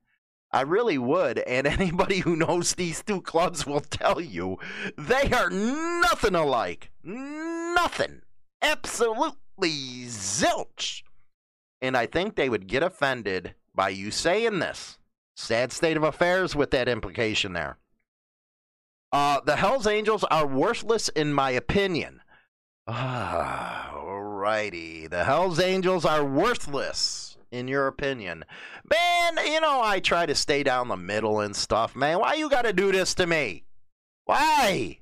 I 0.53 0.63
really 0.63 0.99
would, 0.99 1.39
and 1.39 1.67
anybody 1.67 2.21
who 2.21 2.37
knows 2.37 2.75
these 2.75 3.03
two 3.03 3.23
clubs 3.23 3.67
will 3.67 3.81
tell 3.81 4.21
you 4.21 4.59
they 4.97 5.31
are 5.33 5.51
nothing 5.51 6.35
alike. 6.35 6.91
Nothing. 7.03 8.23
Absolutely 8.63 10.05
zilch. 10.07 11.03
And 11.81 11.97
I 11.97 12.07
think 12.07 12.35
they 12.35 12.49
would 12.49 12.67
get 12.67 12.83
offended 12.83 13.55
by 13.75 13.89
you 13.91 14.11
saying 14.11 14.59
this. 14.59 14.99
Sad 15.37 15.73
state 15.73 15.97
of 15.97 16.03
affairs 16.03 16.55
with 16.55 16.71
that 16.73 16.89
implication 16.89 17.53
there. 17.53 17.79
Uh, 19.13 19.41
the 19.45 19.57
Hells 19.57 19.87
Angels 19.87 20.25
are 20.25 20.47
worthless, 20.47 21.09
in 21.09 21.33
my 21.33 21.51
opinion. 21.51 22.21
Ah, 22.87 23.93
alrighty. 23.95 25.09
The 25.09 25.25
Hells 25.25 25.59
Angels 25.59 26.05
are 26.05 26.25
worthless, 26.25 27.37
in 27.51 27.69
your 27.69 27.87
opinion. 27.87 28.45
Man, 28.89 29.47
you 29.47 29.61
know, 29.61 29.81
I 29.83 30.01
try 30.01 30.27
to 30.27 30.35
stay 30.35 30.63
down 30.63 30.89
the 30.89 30.97
middle 30.97 31.41
and 31.41 31.57
stuff, 31.57 31.97
man. 31.97 32.21
Why 32.21 32.35
you 32.35 32.49
gotta 32.49 32.73
do 32.73 32.93
this 32.93 33.15
to 33.15 33.27
me? 33.27 33.65
Why? 34.27 34.99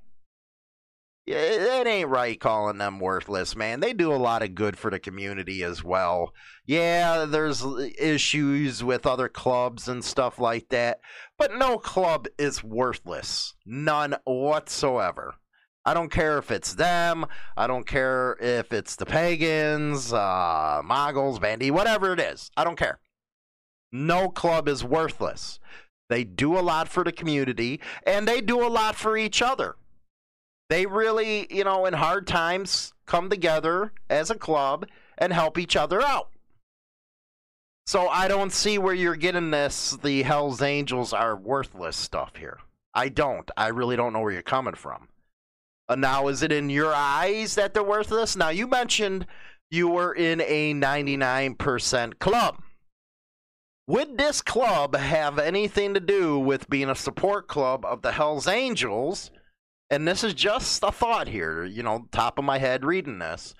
It 1.30 1.86
ain't 1.86 2.08
right 2.08 2.38
calling 2.38 2.78
them 2.78 3.00
worthless, 3.00 3.54
man. 3.54 3.80
They 3.80 3.92
do 3.92 4.12
a 4.12 4.16
lot 4.16 4.42
of 4.42 4.54
good 4.54 4.78
for 4.78 4.90
the 4.90 4.98
community 4.98 5.62
as 5.62 5.82
well. 5.82 6.32
Yeah, 6.66 7.24
there's 7.24 7.64
issues 7.98 8.84
with 8.84 9.06
other 9.06 9.28
clubs 9.28 9.88
and 9.88 10.04
stuff 10.04 10.38
like 10.38 10.68
that, 10.68 11.00
but 11.38 11.56
no 11.56 11.78
club 11.78 12.28
is 12.38 12.62
worthless. 12.62 13.54
None 13.66 14.16
whatsoever. 14.24 15.34
I 15.84 15.94
don't 15.94 16.10
care 16.10 16.36
if 16.38 16.50
it's 16.50 16.74
them. 16.74 17.24
I 17.56 17.66
don't 17.66 17.86
care 17.86 18.36
if 18.40 18.72
it's 18.72 18.96
the 18.96 19.06
pagans, 19.06 20.12
uh, 20.12 20.82
Mongols, 20.84 21.38
bandy, 21.38 21.70
whatever 21.70 22.12
it 22.12 22.20
is. 22.20 22.50
I 22.56 22.64
don't 22.64 22.78
care. 22.78 23.00
No 23.90 24.28
club 24.28 24.68
is 24.68 24.84
worthless. 24.84 25.60
They 26.10 26.24
do 26.24 26.58
a 26.58 26.60
lot 26.60 26.88
for 26.88 27.04
the 27.04 27.12
community, 27.12 27.80
and 28.06 28.28
they 28.28 28.42
do 28.42 28.66
a 28.66 28.68
lot 28.68 28.96
for 28.96 29.16
each 29.16 29.40
other 29.40 29.76
they 30.68 30.86
really, 30.86 31.46
you 31.50 31.64
know, 31.64 31.86
in 31.86 31.94
hard 31.94 32.26
times 32.26 32.92
come 33.06 33.30
together 33.30 33.92
as 34.08 34.30
a 34.30 34.34
club 34.34 34.86
and 35.16 35.32
help 35.32 35.58
each 35.58 35.76
other 35.76 36.02
out. 36.02 36.30
So 37.86 38.08
I 38.08 38.28
don't 38.28 38.52
see 38.52 38.76
where 38.76 38.94
you're 38.94 39.16
getting 39.16 39.50
this 39.50 39.96
the 40.02 40.22
Hells 40.22 40.60
Angels 40.60 41.12
are 41.12 41.34
worthless 41.34 41.96
stuff 41.96 42.36
here. 42.36 42.58
I 42.94 43.08
don't. 43.08 43.50
I 43.56 43.68
really 43.68 43.96
don't 43.96 44.12
know 44.12 44.20
where 44.20 44.32
you're 44.32 44.42
coming 44.42 44.74
from. 44.74 45.08
Uh, 45.88 45.94
now, 45.94 46.28
is 46.28 46.42
it 46.42 46.52
in 46.52 46.68
your 46.68 46.92
eyes 46.92 47.54
that 47.54 47.72
they're 47.72 47.82
worthless? 47.82 48.36
Now, 48.36 48.50
you 48.50 48.66
mentioned 48.66 49.26
you 49.70 49.88
were 49.88 50.12
in 50.12 50.42
a 50.42 50.74
99% 50.74 52.18
club. 52.18 52.62
Would 53.86 54.18
this 54.18 54.42
club 54.42 54.94
have 54.94 55.38
anything 55.38 55.94
to 55.94 56.00
do 56.00 56.38
with 56.38 56.68
being 56.68 56.90
a 56.90 56.94
support 56.94 57.48
club 57.48 57.86
of 57.86 58.02
the 58.02 58.12
Hells 58.12 58.46
Angels? 58.46 59.30
And 59.90 60.06
this 60.06 60.22
is 60.22 60.34
just 60.34 60.82
a 60.82 60.92
thought 60.92 61.28
here, 61.28 61.64
you 61.64 61.82
know, 61.82 62.06
top 62.12 62.38
of 62.38 62.44
my 62.44 62.58
head 62.58 62.84
reading 62.84 63.18
this. 63.18 63.54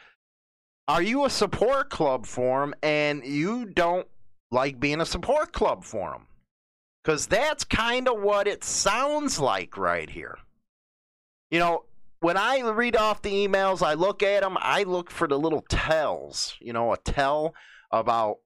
Are 0.86 1.02
you 1.02 1.24
a 1.24 1.30
support 1.30 1.90
club 1.90 2.26
for 2.26 2.60
them 2.60 2.74
and 2.82 3.24
you 3.24 3.66
don't 3.66 4.06
like 4.50 4.80
being 4.80 5.00
a 5.00 5.06
support 5.06 5.52
club 5.52 5.84
for 5.84 6.12
them? 6.12 6.26
Because 7.02 7.26
that's 7.26 7.64
kind 7.64 8.08
of 8.08 8.20
what 8.20 8.46
it 8.46 8.64
sounds 8.64 9.38
like 9.38 9.76
right 9.76 10.10
here. 10.10 10.38
You 11.50 11.58
know, 11.58 11.84
when 12.20 12.36
I 12.36 12.60
read 12.60 12.96
off 12.96 13.22
the 13.22 13.46
emails, 13.46 13.82
I 13.82 13.94
look 13.94 14.22
at 14.22 14.42
them, 14.42 14.56
I 14.60 14.82
look 14.82 15.10
for 15.10 15.28
the 15.28 15.38
little 15.38 15.64
tells, 15.68 16.56
you 16.60 16.72
know, 16.72 16.92
a 16.92 16.98
tell 16.98 17.54
about 17.90 18.38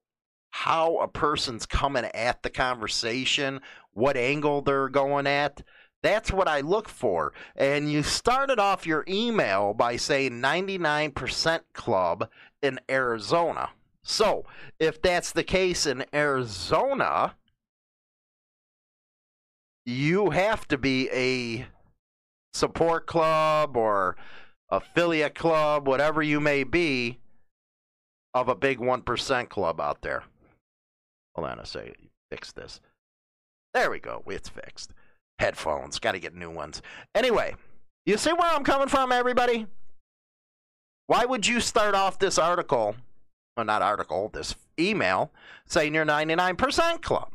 how 0.51 0.97
a 0.99 1.07
person's 1.07 1.65
coming 1.65 2.05
at 2.05 2.43
the 2.43 2.49
conversation, 2.49 3.59
what 3.91 4.15
angle 4.15 4.61
they're 4.61 4.89
going 4.89 5.27
at. 5.27 5.63
That's 6.03 6.33
what 6.33 6.49
I 6.49 6.59
look 6.59 6.89
for. 6.89 7.33
And 7.55 7.91
you 7.91 8.03
started 8.03 8.59
off 8.59 8.85
your 8.85 9.05
email 9.07 9.73
by 9.73 9.95
saying 9.95 10.33
99% 10.33 11.61
club 11.73 12.29
in 12.61 12.79
Arizona. 12.91 13.69
So, 14.03 14.45
if 14.79 15.01
that's 15.01 15.31
the 15.31 15.45
case 15.45 15.85
in 15.85 16.03
Arizona, 16.13 17.35
you 19.85 20.31
have 20.31 20.67
to 20.67 20.77
be 20.77 21.09
a 21.09 21.65
support 22.53 23.07
club 23.07 23.77
or 23.77 24.17
affiliate 24.69 25.35
club, 25.35 25.87
whatever 25.87 26.21
you 26.21 26.41
may 26.41 26.65
be, 26.65 27.19
of 28.33 28.49
a 28.49 28.55
big 28.55 28.79
1% 28.79 29.47
club 29.47 29.79
out 29.79 30.01
there. 30.01 30.23
Hold 31.35 31.47
on 31.47 31.59
a 31.59 31.65
second. 31.65 32.09
Fix 32.29 32.51
this. 32.51 32.81
There 33.73 33.89
we 33.89 33.99
go. 33.99 34.21
It's 34.27 34.49
fixed 34.49 34.91
headphones. 35.39 35.99
Got 35.99 36.13
to 36.13 36.19
get 36.19 36.35
new 36.35 36.51
ones. 36.51 36.81
Anyway, 37.15 37.55
you 38.05 38.17
see 38.17 38.31
where 38.31 38.53
I'm 38.53 38.63
coming 38.63 38.87
from, 38.87 39.11
everybody? 39.11 39.67
Why 41.07 41.25
would 41.25 41.47
you 41.47 41.59
start 41.59 41.95
off 41.95 42.19
this 42.19 42.37
article, 42.37 42.95
or 43.57 43.63
not 43.63 43.81
article, 43.81 44.29
this 44.33 44.55
email, 44.79 45.31
saying 45.65 45.93
you're 45.93 46.05
99% 46.05 47.01
club? 47.01 47.29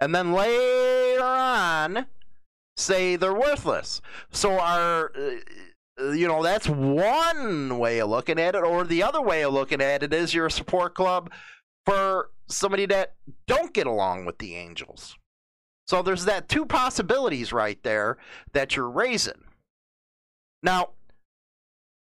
And 0.00 0.14
then 0.14 0.32
later 0.32 1.22
on, 1.22 2.06
say 2.76 3.16
they're 3.16 3.34
worthless. 3.34 4.00
So 4.30 4.58
are. 4.58 5.12
Uh, 5.16 5.30
you 6.12 6.28
know, 6.28 6.42
that's 6.42 6.68
one 6.68 7.78
way 7.78 8.00
of 8.00 8.10
looking 8.10 8.38
at 8.38 8.54
it. 8.54 8.62
Or 8.62 8.84
the 8.84 9.02
other 9.02 9.22
way 9.22 9.42
of 9.42 9.54
looking 9.54 9.80
at 9.80 10.02
it 10.02 10.12
is 10.12 10.34
you're 10.34 10.46
a 10.46 10.50
support 10.50 10.94
club 10.94 11.30
for 11.86 12.30
somebody 12.48 12.86
that 12.86 13.14
don't 13.46 13.72
get 13.72 13.86
along 13.86 14.26
with 14.26 14.38
the 14.38 14.56
Angels. 14.56 15.16
So 15.86 16.02
there's 16.02 16.24
that 16.24 16.48
two 16.48 16.66
possibilities 16.66 17.52
right 17.52 17.80
there 17.82 18.18
that 18.52 18.74
you're 18.74 18.90
raising. 18.90 19.44
Now, 20.62 20.90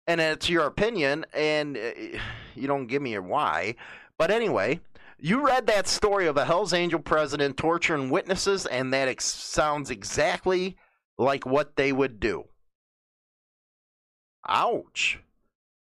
and 0.08 0.20
it's 0.20 0.50
your 0.50 0.66
opinion, 0.66 1.26
and 1.34 1.78
uh, 1.78 2.18
you 2.56 2.68
don't 2.68 2.88
give 2.88 3.02
me 3.02 3.14
a 3.14 3.22
why. 3.22 3.76
But 4.18 4.32
anyway, 4.32 4.80
you 5.20 5.46
read 5.46 5.68
that 5.68 5.88
story 5.88 6.26
of 6.26 6.36
a 6.38 6.46
Hells 6.46 6.74
Angel 6.74 7.00
president 7.00 7.58
torturing 7.58 8.10
witnesses, 8.10 8.66
and 8.66 8.92
that 8.92 9.08
ex- 9.08 9.26
sounds 9.26 9.92
exactly 9.92 10.76
like 11.20 11.46
what 11.46 11.76
they 11.76 11.92
would 11.92 12.20
do. 12.20 12.46
Ouch. 14.48 15.20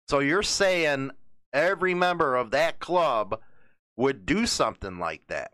So 0.09 0.19
you're 0.19 0.41
saying 0.41 1.11
every 1.53 1.93
member 1.93 2.35
of 2.35 2.51
that 2.51 2.79
club 2.79 3.39
would 3.97 4.25
do 4.25 4.45
something 4.47 4.97
like 4.97 5.27
that. 5.27 5.51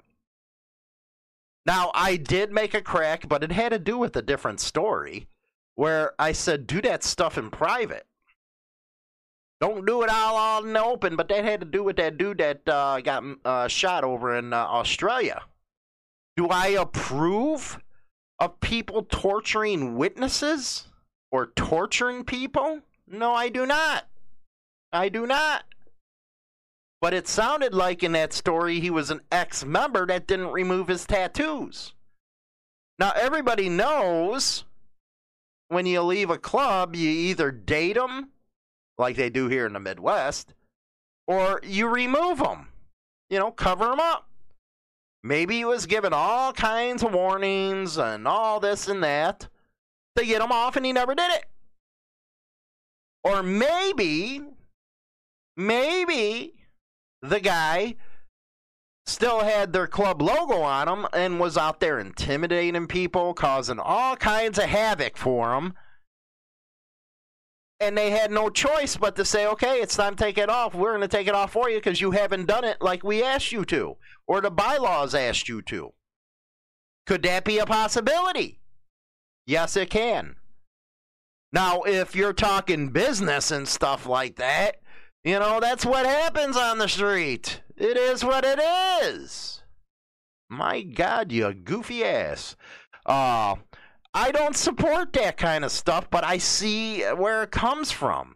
Now, 1.65 1.91
I 1.95 2.17
did 2.17 2.51
make 2.51 2.73
a 2.73 2.81
crack, 2.81 3.27
but 3.27 3.43
it 3.43 3.51
had 3.51 3.69
to 3.69 3.79
do 3.79 3.97
with 3.97 4.15
a 4.15 4.21
different 4.21 4.59
story 4.59 5.27
where 5.75 6.13
I 6.19 6.33
said, 6.33 6.67
do 6.67 6.81
that 6.81 7.03
stuff 7.03 7.37
in 7.37 7.49
private. 7.49 8.05
Don't 9.61 9.85
do 9.85 10.03
it 10.03 10.09
all 10.09 10.37
out 10.37 10.65
in 10.65 10.73
the 10.73 10.83
open, 10.83 11.15
but 11.15 11.29
that 11.29 11.45
had 11.45 11.61
to 11.61 11.65
do 11.65 11.83
with 11.83 11.95
that 11.95 12.17
dude 12.17 12.39
that 12.39 12.67
uh, 12.67 12.99
got 12.99 13.23
uh, 13.45 13.67
shot 13.69 14.03
over 14.03 14.35
in 14.35 14.51
uh, 14.51 14.57
Australia. 14.57 15.41
Do 16.35 16.49
I 16.49 16.67
approve 16.67 17.79
of 18.39 18.59
people 18.59 19.03
torturing 19.03 19.95
witnesses 19.95 20.87
or 21.31 21.47
torturing 21.55 22.25
people? 22.25 22.81
No, 23.07 23.33
I 23.33 23.47
do 23.47 23.65
not. 23.65 24.07
I 24.91 25.07
do 25.07 25.25
not. 25.25 25.63
But 27.03 27.13
it 27.13 27.27
sounded 27.27 27.73
like 27.73 28.01
in 28.01 28.13
that 28.13 28.31
story 28.31 28.79
he 28.79 28.89
was 28.89 29.11
an 29.11 29.19
ex 29.29 29.65
member 29.65 30.05
that 30.05 30.25
didn't 30.25 30.53
remove 30.53 30.87
his 30.87 31.05
tattoos. 31.05 31.93
Now, 32.97 33.11
everybody 33.13 33.67
knows 33.67 34.63
when 35.67 35.85
you 35.85 36.01
leave 36.01 36.29
a 36.29 36.37
club, 36.37 36.95
you 36.95 37.09
either 37.09 37.51
date 37.51 37.95
them, 37.97 38.29
like 38.97 39.17
they 39.17 39.29
do 39.29 39.49
here 39.49 39.65
in 39.65 39.73
the 39.73 39.81
Midwest, 39.81 40.53
or 41.27 41.59
you 41.61 41.89
remove 41.89 42.37
them. 42.37 42.69
You 43.29 43.37
know, 43.39 43.51
cover 43.51 43.83
them 43.83 43.99
up. 43.99 44.29
Maybe 45.23 45.57
he 45.57 45.65
was 45.65 45.85
given 45.87 46.13
all 46.13 46.53
kinds 46.53 47.03
of 47.03 47.13
warnings 47.13 47.97
and 47.97 48.25
all 48.25 48.61
this 48.61 48.87
and 48.87 49.03
that 49.03 49.49
to 50.15 50.25
get 50.25 50.41
him 50.41 50.53
off, 50.53 50.77
and 50.77 50.85
he 50.85 50.93
never 50.93 51.15
did 51.15 51.31
it. 51.33 51.47
Or 53.25 53.43
maybe 53.43 54.39
maybe 55.57 56.52
the 57.23 57.39
guy 57.39 57.95
still 59.05 59.39
had 59.39 59.73
their 59.73 59.87
club 59.87 60.21
logo 60.21 60.61
on 60.61 60.87
him 60.87 61.07
and 61.13 61.39
was 61.39 61.57
out 61.57 61.79
there 61.79 61.97
intimidating 61.97 62.85
people, 62.85 63.33
causing 63.33 63.79
all 63.79 64.15
kinds 64.15 64.59
of 64.59 64.65
havoc 64.65 65.17
for 65.17 65.51
them. 65.51 65.73
And 67.79 67.97
they 67.97 68.11
had 68.11 68.31
no 68.31 68.49
choice 68.49 68.95
but 68.95 69.15
to 69.15 69.25
say, 69.25 69.47
okay, 69.47 69.81
it's 69.81 69.95
time 69.95 70.15
to 70.15 70.23
take 70.23 70.37
it 70.37 70.49
off. 70.49 70.75
We're 70.75 70.91
going 70.91 71.01
to 71.01 71.07
take 71.07 71.27
it 71.27 71.35
off 71.35 71.51
for 71.51 71.69
you 71.69 71.77
because 71.77 71.99
you 71.99 72.11
haven't 72.11 72.45
done 72.45 72.63
it 72.63 72.81
like 72.81 73.03
we 73.03 73.23
asked 73.23 73.51
you 73.51 73.65
to, 73.65 73.97
or 74.27 74.39
the 74.39 74.51
bylaws 74.51 75.15
asked 75.15 75.49
you 75.49 75.61
to. 75.63 75.93
Could 77.05 77.23
that 77.23 77.43
be 77.43 77.57
a 77.57 77.65
possibility? 77.65 78.61
Yes, 79.45 79.75
it 79.75 79.89
can. 79.89 80.35
Now, 81.51 81.81
if 81.81 82.15
you're 82.15 82.33
talking 82.33 82.89
business 82.89 83.51
and 83.51 83.67
stuff 83.67 84.05
like 84.05 84.37
that, 84.37 84.77
you 85.23 85.39
know, 85.39 85.59
that's 85.59 85.85
what 85.85 86.05
happens 86.05 86.57
on 86.57 86.77
the 86.77 86.87
street. 86.87 87.61
It 87.77 87.97
is 87.97 88.23
what 88.23 88.45
it 88.45 88.59
is. 89.03 89.63
My 90.49 90.81
God, 90.81 91.31
you 91.31 91.53
goofy 91.53 92.03
ass. 92.03 92.55
Uh, 93.05 93.55
I 94.13 94.31
don't 94.31 94.55
support 94.55 95.13
that 95.13 95.37
kind 95.37 95.65
of 95.65 95.71
stuff, 95.71 96.09
but 96.11 96.23
I 96.23 96.37
see 96.37 97.01
where 97.01 97.43
it 97.43 97.51
comes 97.51 97.91
from. 97.91 98.35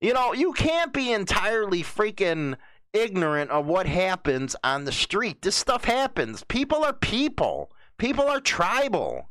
You 0.00 0.12
know, 0.12 0.32
you 0.34 0.52
can't 0.52 0.92
be 0.92 1.12
entirely 1.12 1.82
freaking 1.82 2.56
ignorant 2.92 3.50
of 3.50 3.66
what 3.66 3.86
happens 3.86 4.56
on 4.64 4.84
the 4.84 4.92
street. 4.92 5.42
This 5.42 5.56
stuff 5.56 5.84
happens. 5.84 6.44
People 6.44 6.84
are 6.84 6.92
people, 6.92 7.70
people 7.98 8.28
are 8.28 8.40
tribal. 8.40 9.28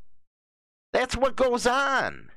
That's 0.92 1.18
what 1.18 1.36
goes 1.36 1.66
on. 1.66 2.30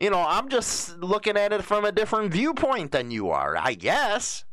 You 0.00 0.10
know, 0.10 0.24
I'm 0.26 0.48
just 0.48 0.98
looking 0.98 1.36
at 1.36 1.52
it 1.52 1.64
from 1.64 1.84
a 1.84 1.92
different 1.92 2.32
viewpoint 2.32 2.92
than 2.92 3.10
you 3.10 3.30
are, 3.30 3.56
I 3.56 3.74
guess. 3.74 4.44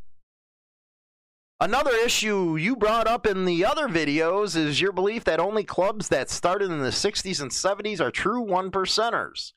Another 1.60 1.92
issue 1.92 2.58
you 2.58 2.76
brought 2.76 3.08
up 3.08 3.28
in 3.28 3.46
the 3.46 3.64
other 3.66 3.88
videos 3.88 4.56
is 4.56 4.82
your 4.82 4.92
belief 4.92 5.24
that 5.26 5.40
only 5.40 5.64
clubs 5.64 6.08
that 6.08 6.30
started 6.30 6.72
in 6.72 6.82
the 6.82 6.90
60s 6.90 7.40
and 7.40 7.52
70s 7.52 8.00
are 8.00 8.10
true 8.10 8.42
one 8.42 8.72
percenters. 8.72 9.54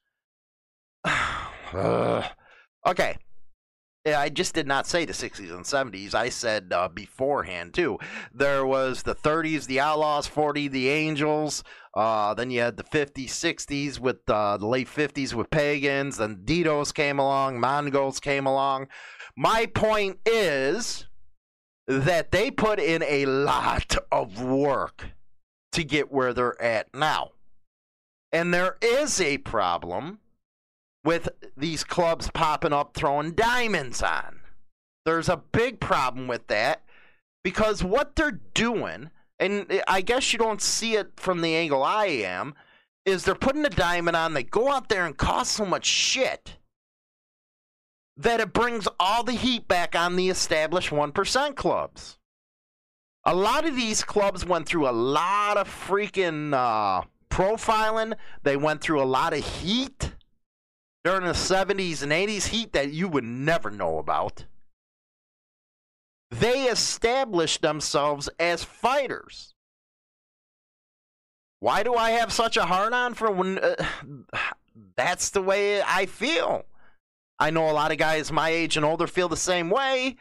uh, 1.04 2.28
okay. 2.86 3.16
I 4.06 4.28
just 4.28 4.54
did 4.54 4.66
not 4.66 4.86
say 4.86 5.06
the 5.06 5.14
60s 5.14 5.50
and 5.50 5.64
70s. 5.64 6.14
I 6.14 6.28
said 6.28 6.72
uh, 6.74 6.88
beforehand, 6.88 7.72
too. 7.72 7.98
There 8.34 8.66
was 8.66 9.02
the 9.02 9.14
30s, 9.14 9.66
the 9.66 9.80
Outlaws, 9.80 10.26
40, 10.26 10.68
the 10.68 10.90
Angels. 10.90 11.64
Uh, 11.94 12.34
then 12.34 12.50
you 12.50 12.60
had 12.60 12.76
the 12.76 12.84
50s, 12.84 13.30
60s 13.30 13.98
with 13.98 14.28
uh, 14.28 14.58
the 14.58 14.66
late 14.66 14.88
50s 14.88 15.32
with 15.32 15.50
Pagans. 15.50 16.18
Then 16.18 16.42
Ditos 16.44 16.92
came 16.92 17.18
along, 17.18 17.60
Mongols 17.60 18.20
came 18.20 18.46
along. 18.46 18.88
My 19.36 19.66
point 19.66 20.18
is 20.26 21.06
that 21.86 22.30
they 22.30 22.50
put 22.50 22.78
in 22.78 23.02
a 23.02 23.24
lot 23.24 23.96
of 24.12 24.42
work 24.42 25.06
to 25.72 25.82
get 25.82 26.12
where 26.12 26.34
they're 26.34 26.60
at 26.60 26.94
now. 26.94 27.30
And 28.32 28.52
there 28.52 28.76
is 28.82 29.20
a 29.20 29.38
problem 29.38 30.18
with 31.04 31.28
these 31.56 31.84
clubs 31.84 32.30
popping 32.32 32.72
up 32.72 32.94
throwing 32.94 33.32
diamonds 33.32 34.02
on. 34.02 34.40
There's 35.04 35.28
a 35.28 35.36
big 35.36 35.80
problem 35.80 36.26
with 36.26 36.46
that 36.46 36.82
because 37.42 37.84
what 37.84 38.16
they're 38.16 38.40
doing, 38.54 39.10
and 39.38 39.82
I 39.86 40.00
guess 40.00 40.32
you 40.32 40.38
don't 40.38 40.62
see 40.62 40.96
it 40.96 41.12
from 41.16 41.42
the 41.42 41.54
angle 41.54 41.82
I 41.82 42.06
am, 42.06 42.54
is 43.04 43.24
they're 43.24 43.34
putting 43.34 43.66
a 43.66 43.70
diamond 43.70 44.16
on, 44.16 44.32
they 44.32 44.42
go 44.42 44.72
out 44.72 44.88
there 44.88 45.04
and 45.04 45.16
cause 45.16 45.48
so 45.48 45.66
much 45.66 45.84
shit 45.84 46.56
that 48.16 48.40
it 48.40 48.52
brings 48.52 48.88
all 48.98 49.24
the 49.24 49.32
heat 49.32 49.68
back 49.68 49.94
on 49.94 50.16
the 50.16 50.30
established 50.30 50.90
1% 50.90 51.54
clubs. 51.54 52.18
A 53.24 53.34
lot 53.34 53.66
of 53.66 53.76
these 53.76 54.04
clubs 54.04 54.46
went 54.46 54.66
through 54.66 54.88
a 54.88 54.92
lot 54.92 55.56
of 55.56 55.68
freaking 55.68 56.54
uh, 56.54 57.04
profiling, 57.28 58.14
they 58.42 58.56
went 58.56 58.80
through 58.80 59.02
a 59.02 59.04
lot 59.04 59.34
of 59.34 59.44
heat 59.44 60.13
during 61.04 61.26
the 61.26 61.32
70s 61.32 62.02
and 62.02 62.10
80s 62.10 62.48
heat 62.48 62.72
that 62.72 62.92
you 62.92 63.08
would 63.08 63.24
never 63.24 63.70
know 63.70 63.98
about. 63.98 64.46
They 66.30 66.64
established 66.64 67.62
themselves 67.62 68.28
as 68.40 68.64
fighters. 68.64 69.54
Why 71.60 71.82
do 71.82 71.94
I 71.94 72.10
have 72.10 72.32
such 72.32 72.56
a 72.56 72.64
hard 72.64 72.92
on 72.92 73.14
for 73.14 73.30
when 73.30 73.58
uh, 73.58 73.76
that's 74.96 75.30
the 75.30 75.42
way 75.42 75.82
I 75.82 76.06
feel? 76.06 76.64
I 77.38 77.50
know 77.50 77.70
a 77.70 77.72
lot 77.72 77.92
of 77.92 77.98
guys 77.98 78.32
my 78.32 78.48
age 78.48 78.76
and 78.76 78.86
older 78.86 79.06
feel 79.06 79.28
the 79.28 79.36
same 79.36 79.68
way 79.68 80.16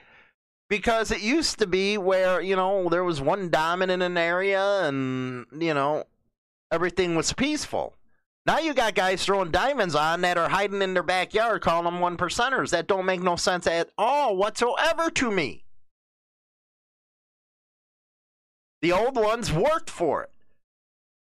because 0.69 1.11
it 1.11 1.21
used 1.21 1.59
to 1.59 1.67
be 1.67 1.97
where, 1.97 2.41
you 2.41 2.55
know, 2.55 2.89
there 2.89 3.03
was 3.03 3.21
one 3.21 3.49
diamond 3.49 3.91
in 3.91 4.01
an 4.01 4.17
area 4.17 4.81
and, 4.87 5.45
you 5.57 5.73
know, 5.73 6.03
everything 6.71 7.15
was 7.15 7.33
peaceful. 7.33 7.95
Now 8.45 8.59
you 8.59 8.73
got 8.73 8.95
guys 8.95 9.23
throwing 9.23 9.51
diamonds 9.51 9.95
on 9.95 10.21
that 10.21 10.37
are 10.37 10.49
hiding 10.49 10.81
in 10.81 10.93
their 10.93 11.03
backyard 11.03 11.61
calling 11.61 11.85
them 11.85 12.01
one 12.01 12.17
percenters. 12.17 12.71
That 12.71 12.87
don't 12.87 13.05
make 13.05 13.21
no 13.21 13.37
sense 13.37 13.67
at 13.67 13.89
all 13.97 14.35
whatsoever 14.35 15.09
to 15.11 15.31
me. 15.31 15.63
The 18.81 18.91
old 18.91 19.15
ones 19.15 19.51
worked 19.51 19.89
for 19.89 20.23
it. 20.23 20.31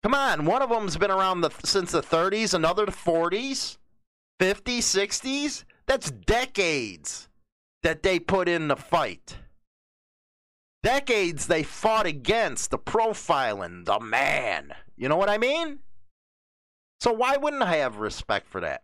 Come 0.01 0.13
on, 0.13 0.45
one 0.45 0.61
of 0.61 0.69
them's 0.69 0.97
been 0.97 1.11
around 1.11 1.41
the, 1.41 1.49
since 1.63 1.91
the 1.91 2.01
30s, 2.01 2.53
another 2.53 2.85
the 2.85 2.91
40s, 2.91 3.77
50s, 4.39 4.77
60s. 4.77 5.63
That's 5.85 6.11
decades 6.11 7.27
that 7.83 8.03
they 8.03 8.19
put 8.19 8.47
in 8.47 8.69
the 8.69 8.77
fight. 8.77 9.37
Decades 10.83 11.47
they 11.47 11.63
fought 11.63 12.05
against 12.05 12.71
the 12.71 12.79
profiling, 12.79 13.85
the 13.85 13.99
man. 13.99 14.73
You 14.95 15.09
know 15.09 15.17
what 15.17 15.29
I 15.29 15.37
mean? 15.37 15.79
So 17.03 17.11
why 17.11 17.35
wouldn't 17.35 17.61
I 17.61 17.75
have 17.75 17.97
respect 17.97 18.47
for 18.47 18.61
that? 18.61 18.81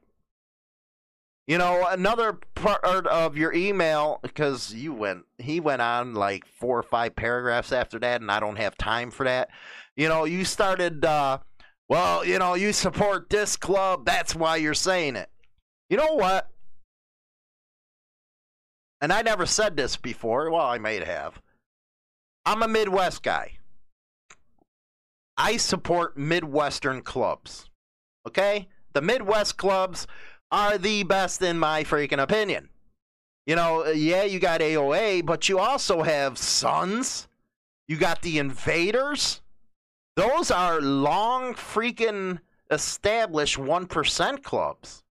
You 1.48 1.58
know, 1.58 1.88
another 1.90 2.34
part 2.54 3.08
of 3.08 3.38
your 3.38 3.54
email 3.54 4.20
because 4.22 4.74
you 4.74 4.94
went 4.94 5.24
he 5.38 5.62
went 5.62 5.82
on 5.82 6.16
like 6.16 6.46
four 6.46 6.78
or 6.78 6.84
five 6.84 7.16
paragraphs 7.16 7.72
after 7.72 7.98
that 8.00 8.20
and 8.20 8.30
I 8.30 8.42
don't 8.42 8.58
have 8.58 8.78
time 8.78 9.10
for 9.10 9.24
that. 9.24 9.50
You 9.96 10.10
know, 10.10 10.26
you 10.26 10.44
started 10.44 11.06
uh 11.06 11.38
well, 11.88 12.26
you 12.26 12.40
know, 12.40 12.56
you 12.56 12.74
support 12.74 13.30
this 13.30 13.56
club, 13.56 14.04
that's 14.04 14.36
why 14.36 14.58
you're 14.58 14.74
saying 14.74 15.16
it. 15.16 15.30
You 15.90 15.96
know 15.96 16.16
what? 16.16 16.50
And 19.00 19.14
I 19.14 19.22
never 19.22 19.46
said 19.46 19.78
this 19.78 19.96
before. 19.96 20.52
Well, 20.52 20.66
I 20.66 20.78
may 20.78 21.02
have. 21.06 21.42
I'm 22.46 22.64
a 22.64 22.68
Midwest 22.68 23.24
guy. 23.24 23.54
I 25.38 25.56
support 25.56 26.18
Midwestern 26.18 27.02
clubs. 27.02 27.69
Okay? 28.30 28.68
The 28.94 29.02
Midwest 29.02 29.58
clubs 29.58 30.08
are 30.52 30.78
the 30.78 31.04
best 31.04 31.42
in 31.42 31.58
my 31.60 31.84
freaking 31.84 32.22
opinion. 32.22 32.70
You 33.46 33.56
know, 33.56 33.86
uh, 33.86 33.90
yeah, 33.90 34.24
you 34.24 34.40
got 34.40 34.62
AOA, 34.62 35.26
but 35.26 35.50
you 35.50 35.58
also 35.58 36.04
have 36.04 36.38
Sons. 36.38 37.28
You 37.88 37.98
got 37.98 38.22
the 38.22 38.38
Invaders. 38.38 39.42
Those 40.16 40.52
are 40.52 40.80
long 40.80 41.56
freaking 41.56 42.40
established 42.70 43.58
1% 43.58 44.44
clubs. 44.44 45.04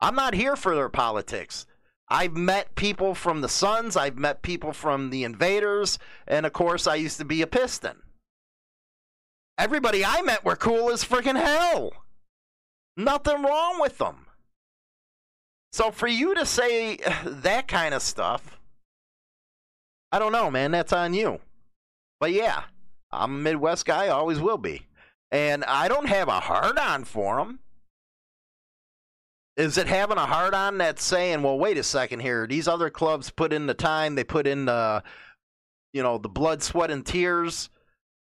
I'm 0.00 0.16
not 0.16 0.34
here 0.34 0.56
for 0.56 0.74
their 0.74 0.88
politics. 0.88 1.66
I've 2.08 2.36
met 2.36 2.74
people 2.74 3.14
from 3.14 3.42
the 3.42 3.48
Sons, 3.48 3.96
I've 3.96 4.16
met 4.16 4.42
people 4.42 4.72
from 4.72 5.10
the 5.10 5.24
Invaders, 5.24 5.98
and 6.26 6.46
of 6.46 6.52
course, 6.52 6.86
I 6.86 6.94
used 6.94 7.18
to 7.18 7.24
be 7.24 7.42
a 7.42 7.46
Piston. 7.46 8.02
Everybody 9.58 10.04
I 10.04 10.22
met 10.22 10.44
were 10.44 10.56
cool 10.56 10.90
as 10.90 11.04
freaking 11.04 11.38
hell. 11.38 11.92
Nothing 12.98 13.42
wrong 13.42 13.80
with 13.80 13.98
them. 13.98 14.26
So 15.72 15.92
for 15.92 16.08
you 16.08 16.34
to 16.34 16.44
say 16.44 16.98
that 17.24 17.68
kind 17.68 17.94
of 17.94 18.02
stuff, 18.02 18.58
I 20.10 20.18
don't 20.18 20.32
know, 20.32 20.50
man. 20.50 20.72
That's 20.72 20.92
on 20.92 21.14
you. 21.14 21.38
But 22.18 22.32
yeah, 22.32 22.64
I'm 23.12 23.34
a 23.36 23.38
Midwest 23.38 23.86
guy, 23.86 24.08
always 24.08 24.40
will 24.40 24.58
be. 24.58 24.86
And 25.30 25.64
I 25.64 25.86
don't 25.86 26.08
have 26.08 26.26
a 26.26 26.40
hard 26.40 26.76
on 26.76 27.04
for 27.04 27.36
them. 27.36 27.60
Is 29.56 29.78
it 29.78 29.86
having 29.86 30.18
a 30.18 30.26
hard 30.26 30.54
on 30.54 30.78
that's 30.78 31.04
saying, 31.04 31.42
well, 31.42 31.58
wait 31.58 31.78
a 31.78 31.84
second 31.84 32.20
here. 32.20 32.48
These 32.48 32.66
other 32.66 32.90
clubs 32.90 33.30
put 33.30 33.52
in 33.52 33.66
the 33.66 33.74
time, 33.74 34.16
they 34.16 34.24
put 34.24 34.46
in 34.46 34.64
the, 34.64 35.04
you 35.92 36.02
know, 36.02 36.18
the 36.18 36.28
blood, 36.28 36.62
sweat, 36.64 36.90
and 36.90 37.06
tears 37.06 37.70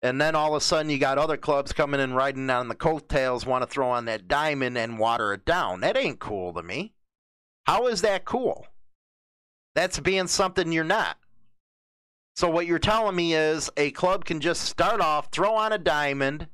and 0.02 0.20
then 0.20 0.34
all 0.34 0.54
of 0.54 0.60
a 0.60 0.64
sudden, 0.64 0.90
you 0.90 0.98
got 0.98 1.18
other 1.18 1.36
clubs 1.36 1.72
coming 1.72 2.00
in 2.00 2.12
riding 2.14 2.50
on 2.50 2.68
the 2.68 2.74
coattails, 2.74 3.46
want 3.46 3.62
to 3.62 3.68
throw 3.68 3.88
on 3.88 4.06
that 4.06 4.26
diamond 4.26 4.76
and 4.76 4.98
water 4.98 5.32
it 5.32 5.44
down. 5.44 5.80
That 5.80 5.96
ain't 5.96 6.18
cool 6.18 6.52
to 6.54 6.62
me. 6.62 6.92
How 7.66 7.86
is 7.86 8.02
that 8.02 8.24
cool? 8.24 8.66
That's 9.76 10.00
being 10.00 10.26
something 10.26 10.72
you're 10.72 10.82
not. 10.82 11.18
So, 12.34 12.50
what 12.50 12.66
you're 12.66 12.78
telling 12.78 13.14
me 13.14 13.34
is 13.34 13.70
a 13.76 13.92
club 13.92 14.24
can 14.24 14.40
just 14.40 14.62
start 14.62 15.00
off, 15.00 15.30
throw 15.30 15.54
on 15.54 15.72
a 15.72 15.78
diamond, 15.78 16.48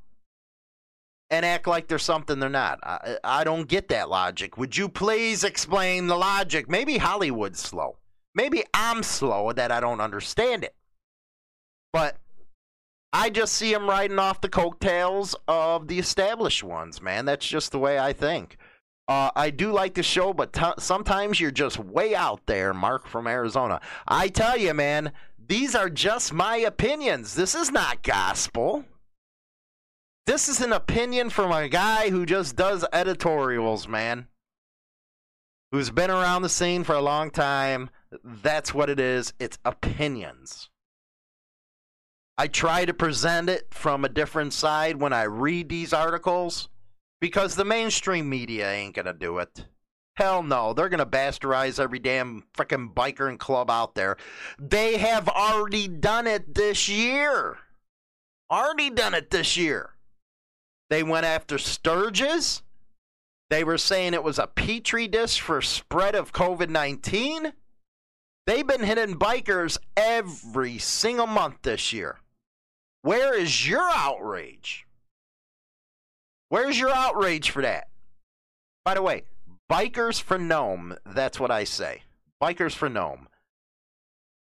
and 1.30 1.46
act 1.46 1.66
like 1.66 1.88
they're 1.88 1.98
something 1.98 2.40
they're 2.40 2.50
not. 2.50 2.80
I, 2.82 3.18
I 3.22 3.44
don't 3.44 3.68
get 3.68 3.88
that 3.88 4.10
logic. 4.10 4.58
Would 4.58 4.76
you 4.76 4.88
please 4.88 5.44
explain 5.44 6.06
the 6.06 6.16
logic? 6.16 6.68
Maybe 6.68 6.98
Hollywood's 6.98 7.60
slow. 7.60 7.96
Maybe 8.34 8.64
I'm 8.74 9.02
slow 9.02 9.52
that 9.52 9.72
I 9.72 9.80
don't 9.80 10.00
understand 10.00 10.64
it. 10.64 10.74
But 11.92 12.16
I 13.12 13.30
just 13.30 13.54
see 13.54 13.72
them 13.72 13.88
riding 13.88 14.18
off 14.18 14.40
the 14.40 14.48
coattails 14.48 15.34
of 15.46 15.88
the 15.88 15.98
established 15.98 16.62
ones, 16.62 17.00
man. 17.00 17.24
That's 17.24 17.46
just 17.46 17.72
the 17.72 17.78
way 17.78 17.98
I 17.98 18.12
think. 18.12 18.58
Uh, 19.08 19.30
I 19.34 19.48
do 19.48 19.72
like 19.72 19.94
the 19.94 20.02
show, 20.02 20.34
but 20.34 20.52
t- 20.52 20.62
sometimes 20.78 21.40
you're 21.40 21.50
just 21.50 21.78
way 21.78 22.14
out 22.14 22.44
there, 22.44 22.74
Mark 22.74 23.06
from 23.06 23.26
Arizona. 23.26 23.80
I 24.06 24.28
tell 24.28 24.58
you, 24.58 24.74
man, 24.74 25.12
these 25.38 25.74
are 25.74 25.88
just 25.88 26.34
my 26.34 26.56
opinions. 26.58 27.34
This 27.34 27.54
is 27.54 27.70
not 27.70 28.02
gospel. 28.02 28.84
This 30.26 30.46
is 30.46 30.60
an 30.60 30.74
opinion 30.74 31.30
from 31.30 31.50
a 31.50 31.70
guy 31.70 32.10
who 32.10 32.26
just 32.26 32.54
does 32.54 32.84
editorials, 32.92 33.88
man. 33.88 34.26
Who's 35.72 35.90
been 35.90 36.10
around 36.10 36.42
the 36.42 36.50
scene 36.50 36.84
for 36.84 36.94
a 36.94 37.00
long 37.00 37.30
time. 37.30 37.88
That's 38.22 38.74
what 38.74 38.90
it 38.90 39.00
is. 39.00 39.32
It's 39.38 39.58
opinions. 39.64 40.68
I 42.40 42.46
try 42.46 42.84
to 42.84 42.94
present 42.94 43.50
it 43.50 43.66
from 43.74 44.04
a 44.04 44.08
different 44.08 44.52
side 44.52 45.00
when 45.00 45.12
I 45.12 45.24
read 45.24 45.68
these 45.68 45.92
articles 45.92 46.68
because 47.20 47.56
the 47.56 47.64
mainstream 47.64 48.28
media 48.28 48.70
ain't 48.70 48.94
going 48.94 49.06
to 49.06 49.12
do 49.12 49.38
it. 49.38 49.66
Hell 50.16 50.44
no. 50.44 50.72
They're 50.72 50.88
going 50.88 50.98
to 50.98 51.06
bastardize 51.06 51.80
every 51.80 51.98
damn 51.98 52.44
freaking 52.56 52.94
biker 52.94 53.28
and 53.28 53.40
club 53.40 53.72
out 53.72 53.96
there. 53.96 54.16
They 54.56 54.98
have 54.98 55.28
already 55.28 55.88
done 55.88 56.28
it 56.28 56.54
this 56.54 56.88
year. 56.88 57.58
Already 58.48 58.90
done 58.90 59.14
it 59.14 59.30
this 59.30 59.56
year. 59.56 59.90
They 60.90 61.02
went 61.02 61.26
after 61.26 61.58
Sturgis. 61.58 62.62
They 63.50 63.64
were 63.64 63.78
saying 63.78 64.14
it 64.14 64.22
was 64.22 64.38
a 64.38 64.46
petri 64.46 65.08
dish 65.08 65.40
for 65.40 65.60
spread 65.60 66.14
of 66.14 66.32
COVID 66.32 66.68
19. 66.68 67.52
They've 68.46 68.66
been 68.66 68.84
hitting 68.84 69.18
bikers 69.18 69.76
every 69.96 70.78
single 70.78 71.26
month 71.26 71.56
this 71.62 71.92
year. 71.92 72.18
Where 73.02 73.38
is 73.38 73.68
your 73.68 73.88
outrage? 73.94 74.86
Where's 76.48 76.78
your 76.78 76.90
outrage 76.90 77.50
for 77.50 77.62
that? 77.62 77.88
By 78.84 78.94
the 78.94 79.02
way, 79.02 79.24
Bikers 79.70 80.20
for 80.20 80.38
Noem, 80.38 80.96
that's 81.04 81.38
what 81.38 81.50
I 81.50 81.64
say. 81.64 82.02
Bikers 82.42 82.74
for 82.74 82.88
Noem. 82.88 83.26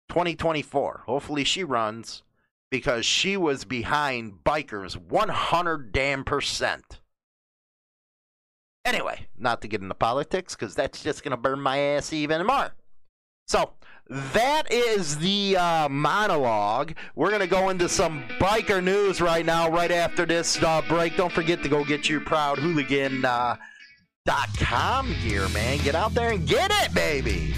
2024. 0.08 1.02
Hopefully 1.06 1.44
she 1.44 1.64
runs 1.64 2.22
because 2.70 3.04
she 3.04 3.36
was 3.36 3.64
behind 3.64 4.44
bikers 4.44 4.96
100 4.96 5.92
damn 5.92 6.24
percent. 6.24 7.00
Anyway, 8.84 9.26
not 9.36 9.60
to 9.60 9.68
get 9.68 9.82
into 9.82 9.94
politics 9.94 10.54
because 10.54 10.74
that's 10.74 11.02
just 11.02 11.22
going 11.22 11.32
to 11.32 11.36
burn 11.36 11.60
my 11.60 11.78
ass 11.78 12.12
even 12.12 12.46
more. 12.46 12.74
So, 13.46 13.72
that 14.08 14.72
is 14.72 15.18
the 15.18 15.56
uh, 15.56 15.88
monologue. 15.88 16.94
We're 17.14 17.28
going 17.28 17.40
to 17.40 17.46
go 17.46 17.68
into 17.68 17.88
some 17.88 18.24
biker 18.40 18.82
news 18.82 19.20
right 19.20 19.44
now, 19.44 19.70
right 19.70 19.90
after 19.90 20.24
this 20.24 20.62
uh, 20.62 20.82
break. 20.88 21.16
Don't 21.16 21.32
forget 21.32 21.62
to 21.62 21.68
go 21.68 21.84
get 21.84 22.08
your 22.08 22.20
Proud 22.20 22.58
Hooligan 22.58 23.24
uh, 23.24 23.56
gear, 25.22 25.48
man. 25.50 25.78
Get 25.78 25.94
out 25.94 26.14
there 26.14 26.30
and 26.30 26.46
get 26.46 26.70
it, 26.82 26.94
baby. 26.94 27.54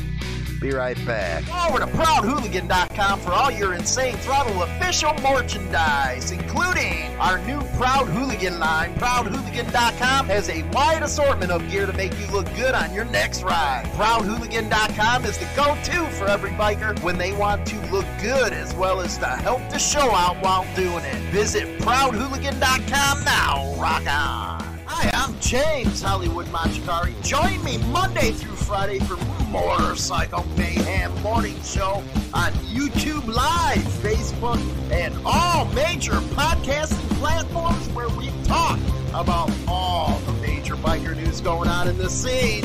Be 0.60 0.72
right 0.72 0.96
back. 1.06 1.44
Over 1.66 1.78
to 1.78 1.86
ProudHooligan.com 1.86 3.20
for 3.20 3.32
all 3.32 3.50
your 3.50 3.72
Insane 3.72 4.14
Throttle 4.18 4.62
official 4.62 5.14
merchandise, 5.22 6.32
including 6.32 7.16
our 7.18 7.38
new 7.46 7.62
Proud 7.78 8.08
Hooligan 8.08 8.58
line. 8.58 8.94
ProudHooligan.com 8.96 10.26
has 10.26 10.50
a 10.50 10.62
wide 10.72 11.02
assortment 11.02 11.50
of 11.50 11.66
gear 11.70 11.86
to 11.86 11.94
make 11.94 12.12
you 12.20 12.26
look 12.26 12.44
good 12.56 12.74
on 12.74 12.92
your 12.92 13.06
next 13.06 13.42
ride. 13.42 13.86
ProudHooligan.com 13.94 15.24
is 15.24 15.38
the 15.38 15.48
go-to 15.56 16.04
for 16.16 16.26
every 16.26 16.50
biker 16.50 17.02
when 17.02 17.16
they 17.16 17.32
want 17.32 17.64
to 17.66 17.80
look 17.90 18.06
good 18.20 18.52
as 18.52 18.74
well 18.74 19.00
as 19.00 19.16
to 19.16 19.26
help 19.26 19.66
the 19.70 19.78
show 19.78 20.10
out 20.12 20.36
while 20.42 20.66
doing 20.76 21.04
it. 21.04 21.16
Visit 21.32 21.80
ProudHooligan.com 21.80 23.24
now. 23.24 23.74
Rock 23.80 24.02
on. 24.02 24.60
Hi, 24.84 25.10
I'm 25.14 25.40
James 25.40 26.02
Hollywood 26.02 26.46
Machikari. 26.48 27.14
Join 27.24 27.64
me 27.64 27.78
Monday 27.90 28.32
through 28.32 28.56
Friday 28.56 28.98
for 28.98 29.16
Motorcycle 29.50 30.46
Mayhem 30.56 31.12
Morning 31.22 31.60
Show 31.64 32.04
on 32.32 32.52
YouTube 32.72 33.26
Live, 33.26 33.78
Facebook, 33.78 34.60
and 34.92 35.12
all 35.24 35.64
major 35.72 36.12
podcasting 36.12 37.08
platforms 37.18 37.88
where 37.88 38.08
we 38.10 38.30
talk 38.44 38.78
about 39.12 39.50
all 39.66 40.18
the 40.20 40.32
major 40.34 40.76
biker 40.76 41.16
news 41.16 41.40
going 41.40 41.68
on 41.68 41.88
in 41.88 41.98
the 41.98 42.08
scene. 42.08 42.64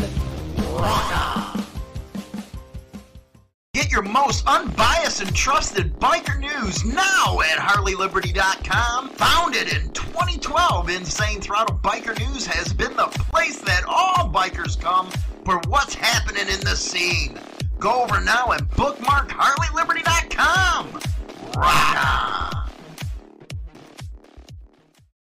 Rock 0.74 1.18
on! 1.18 1.66
Get 3.74 3.92
your 3.92 4.04
most 4.04 4.46
unbiased 4.48 5.22
and 5.22 5.36
trusted 5.36 5.96
biker 5.96 6.40
news 6.40 6.86
now 6.86 7.40
at 7.42 7.58
HarleyLiberty.com. 7.58 9.10
Founded 9.10 9.74
in 9.74 9.92
2012, 9.92 10.90
Insane 10.92 11.42
Throttle 11.42 11.80
Biker 11.80 12.18
News 12.20 12.46
has 12.46 12.72
been 12.74 12.96
the 12.96 13.08
place 13.08 13.60
that 13.62 13.84
all 13.88 14.30
bikers 14.30 14.80
come 14.80 15.10
for 15.46 15.62
what's 15.68 15.94
happening 15.94 16.48
in 16.50 16.60
the 16.62 16.76
scene. 16.76 17.40
Go 17.80 18.04
over 18.04 18.20
now 18.20 18.48
and 18.48 18.68
bookmark 18.72 19.30
HarleyLiberty.com. 19.30 20.94
Rock 21.56 22.06
on! 22.06 22.56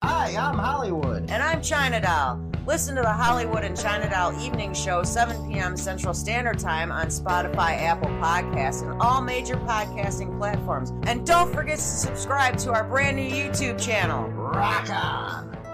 Hi, 0.04 0.36
I'm 0.38 0.58
Hollywood. 0.58 1.30
And 1.30 1.42
I'm 1.42 1.62
China 1.62 2.02
Doll. 2.02 2.52
Listen 2.66 2.96
to 2.96 3.04
the 3.04 3.12
Hollywood 3.12 3.64
and 3.64 3.80
China 3.80 4.10
Doll 4.10 4.40
Evening 4.42 4.74
Show, 4.74 5.04
7 5.04 5.52
p.m. 5.52 5.78
Central 5.78 6.16
Standard 6.16 6.58
Time 6.58 6.92
on 6.92 7.08
Spotify, 7.08 7.80
Apple 7.82 8.10
Podcasts, 8.10 8.82
and 8.82 9.00
all 9.02 9.22
major 9.22 9.56
podcasting 9.56 10.36
platforms. 10.40 10.92
And 11.04 11.26
don't 11.26 11.54
forget 11.54 11.78
to 11.78 11.84
subscribe 11.84 12.58
to 12.58 12.74
our 12.74 12.84
brand 12.84 13.18
new 13.18 13.30
YouTube 13.30 13.80
channel. 13.80 14.28
Rock 14.30 14.90
on! 14.90 15.65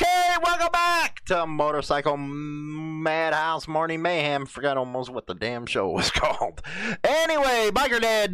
Okay, 0.00 0.34
welcome 0.42 0.72
back 0.72 1.22
to 1.26 1.46
Motorcycle 1.46 2.16
Madhouse 2.16 3.68
Morning 3.68 4.00
Mayhem. 4.00 4.46
Forgot 4.46 4.78
almost 4.78 5.10
what 5.10 5.26
the 5.26 5.34
damn 5.34 5.66
show 5.66 5.90
was 5.90 6.10
called. 6.14 6.62
Anyway, 7.04 7.70
Biker 7.70 8.00
Dad 8.00 8.32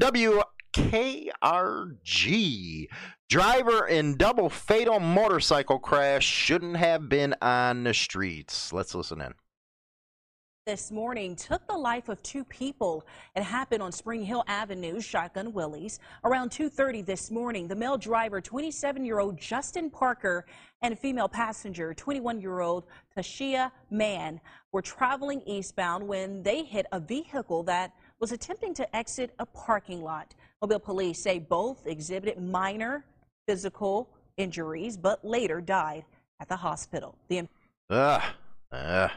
WKRG. 0.73 2.87
Driver 3.29 3.85
in 3.85 4.17
double 4.17 4.49
fatal 4.49 5.01
motorcycle 5.01 5.81
crash 5.81 6.25
shouldn't 6.25 6.77
have 6.77 7.09
been 7.09 7.35
on 7.43 7.83
the 7.83 7.95
streets. 7.95 8.73
Let's 8.73 8.95
listen 8.95 9.21
in 9.21 9.35
this 10.67 10.91
morning 10.91 11.37
took 11.37 11.65
the 11.69 11.77
life 11.77 12.09
of 12.09 12.21
two 12.25 12.43
people. 12.43 13.07
It 13.37 13.45
happened 13.45 13.81
on 13.81 13.93
Spring 13.93 14.25
Hill 14.25 14.43
Avenue, 14.49 15.01
Shotgun 15.01 15.53
Willie's. 15.53 16.01
Around 16.25 16.51
2.30 16.51 17.07
this 17.07 17.31
morning, 17.31 17.69
the 17.69 17.77
male 17.77 17.97
driver, 17.97 18.43
27-year-old 18.43 19.39
Justin 19.39 19.89
Parker, 19.89 20.45
and 20.83 20.99
female 20.99 21.29
passenger, 21.29 21.95
21-year-old 21.95 22.83
Tashia 23.17 23.71
Mann, 23.93 24.41
were 24.73 24.83
traveling 24.83 25.41
eastbound 25.47 26.05
when 26.07 26.43
they 26.43 26.65
hit 26.65 26.87
a 26.91 26.99
vehicle 26.99 27.63
that 27.63 27.93
was 28.19 28.33
attempting 28.33 28.75
to 28.75 28.97
exit 28.97 29.33
a 29.39 29.47
parking 29.47 30.03
lot. 30.03 30.35
Mobile 30.61 30.81
police 30.81 31.23
say 31.23 31.39
both 31.39 31.87
exhibited 31.87 32.43
minor 32.43 33.05
physical 33.47 34.11
injuries, 34.37 34.97
but 34.97 35.25
later 35.25 35.61
died 35.61 36.05
at 36.41 36.49
the 36.49 36.57
hospital. 36.57 37.17
The 37.29 37.47
uh, 37.89 38.21
uh. 38.73 39.09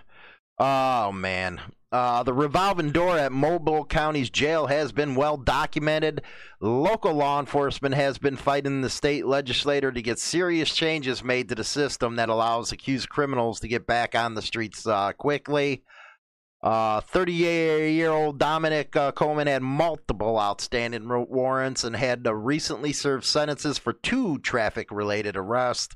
Oh 0.60 1.12
man. 1.12 1.62
Uh, 1.92 2.22
the 2.22 2.34
revolving 2.34 2.92
door 2.92 3.18
at 3.18 3.32
Mobile 3.32 3.84
County's 3.84 4.30
jail 4.30 4.68
has 4.68 4.92
been 4.92 5.16
well 5.16 5.38
documented. 5.38 6.22
Local 6.60 7.14
law 7.14 7.40
enforcement 7.40 7.96
has 7.96 8.20
been 8.20 8.36
fighting 8.36 8.82
the 8.82 8.92
state 8.92 9.26
legislator 9.26 9.92
to 9.92 10.02
get 10.02 10.20
serious 10.20 10.76
changes 10.76 11.24
made 11.24 11.50
to 11.50 11.56
the 11.56 11.64
system 11.64 12.16
that 12.18 12.30
allows 12.30 12.72
accused 12.72 13.10
criminals 13.10 13.60
to 13.62 13.68
get 13.68 13.88
back 13.88 14.14
on 14.14 14.36
the 14.36 14.42
streets 14.42 14.86
uh, 14.86 15.14
quickly. 15.14 15.82
38 16.62 16.68
uh, 16.68 17.88
year 17.88 18.12
old 18.12 18.38
Dominic 18.38 18.96
uh, 18.96 19.12
Coleman 19.14 19.48
had 19.48 19.64
multiple 19.64 20.38
outstanding 20.38 21.08
warrants 21.08 21.84
and 21.86 21.96
had 21.96 22.28
recently 22.28 22.92
served 22.92 23.24
sentences 23.24 23.78
for 23.78 23.94
two 23.94 24.38
traffic 24.40 24.92
related 24.92 25.38
arrests. 25.38 25.96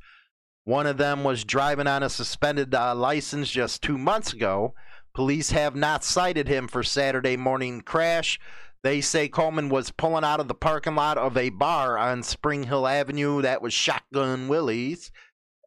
One 0.65 0.88
of 0.88 0.97
them 0.97 1.23
was 1.23 1.43
driving 1.43 1.88
on 1.88 2.04
a 2.04 2.10
suspended 2.10 2.73
uh, 2.73 2.95
license 2.95 3.49
just 3.49 3.82
two 3.82 3.97
months 3.97 4.32
ago. 4.32 4.73
Police 5.13 5.52
have 5.52 5.76
not 5.76 6.04
cited 6.04 6.47
him 6.47 6.67
for 6.67 6.84
Saturday 6.84 7.36
morning 7.36 7.82
crash. 7.82 8.39
They 8.82 9.02
say 9.02 9.28
Coleman 9.30 9.69
was 9.69 9.91
pulling 9.91 10.23
out 10.23 10.39
of 10.39 10.47
the 10.47 10.56
parking 10.56 10.95
lot 10.95 11.17
of 11.17 11.38
a 11.38 11.49
bar 11.49 11.97
on 11.97 12.23
Spring 12.23 12.63
Hill 12.63 12.88
Avenue. 12.88 13.41
That 13.41 13.62
was 13.62 13.73
Shotgun 13.73 14.47
Willie's. 14.47 15.12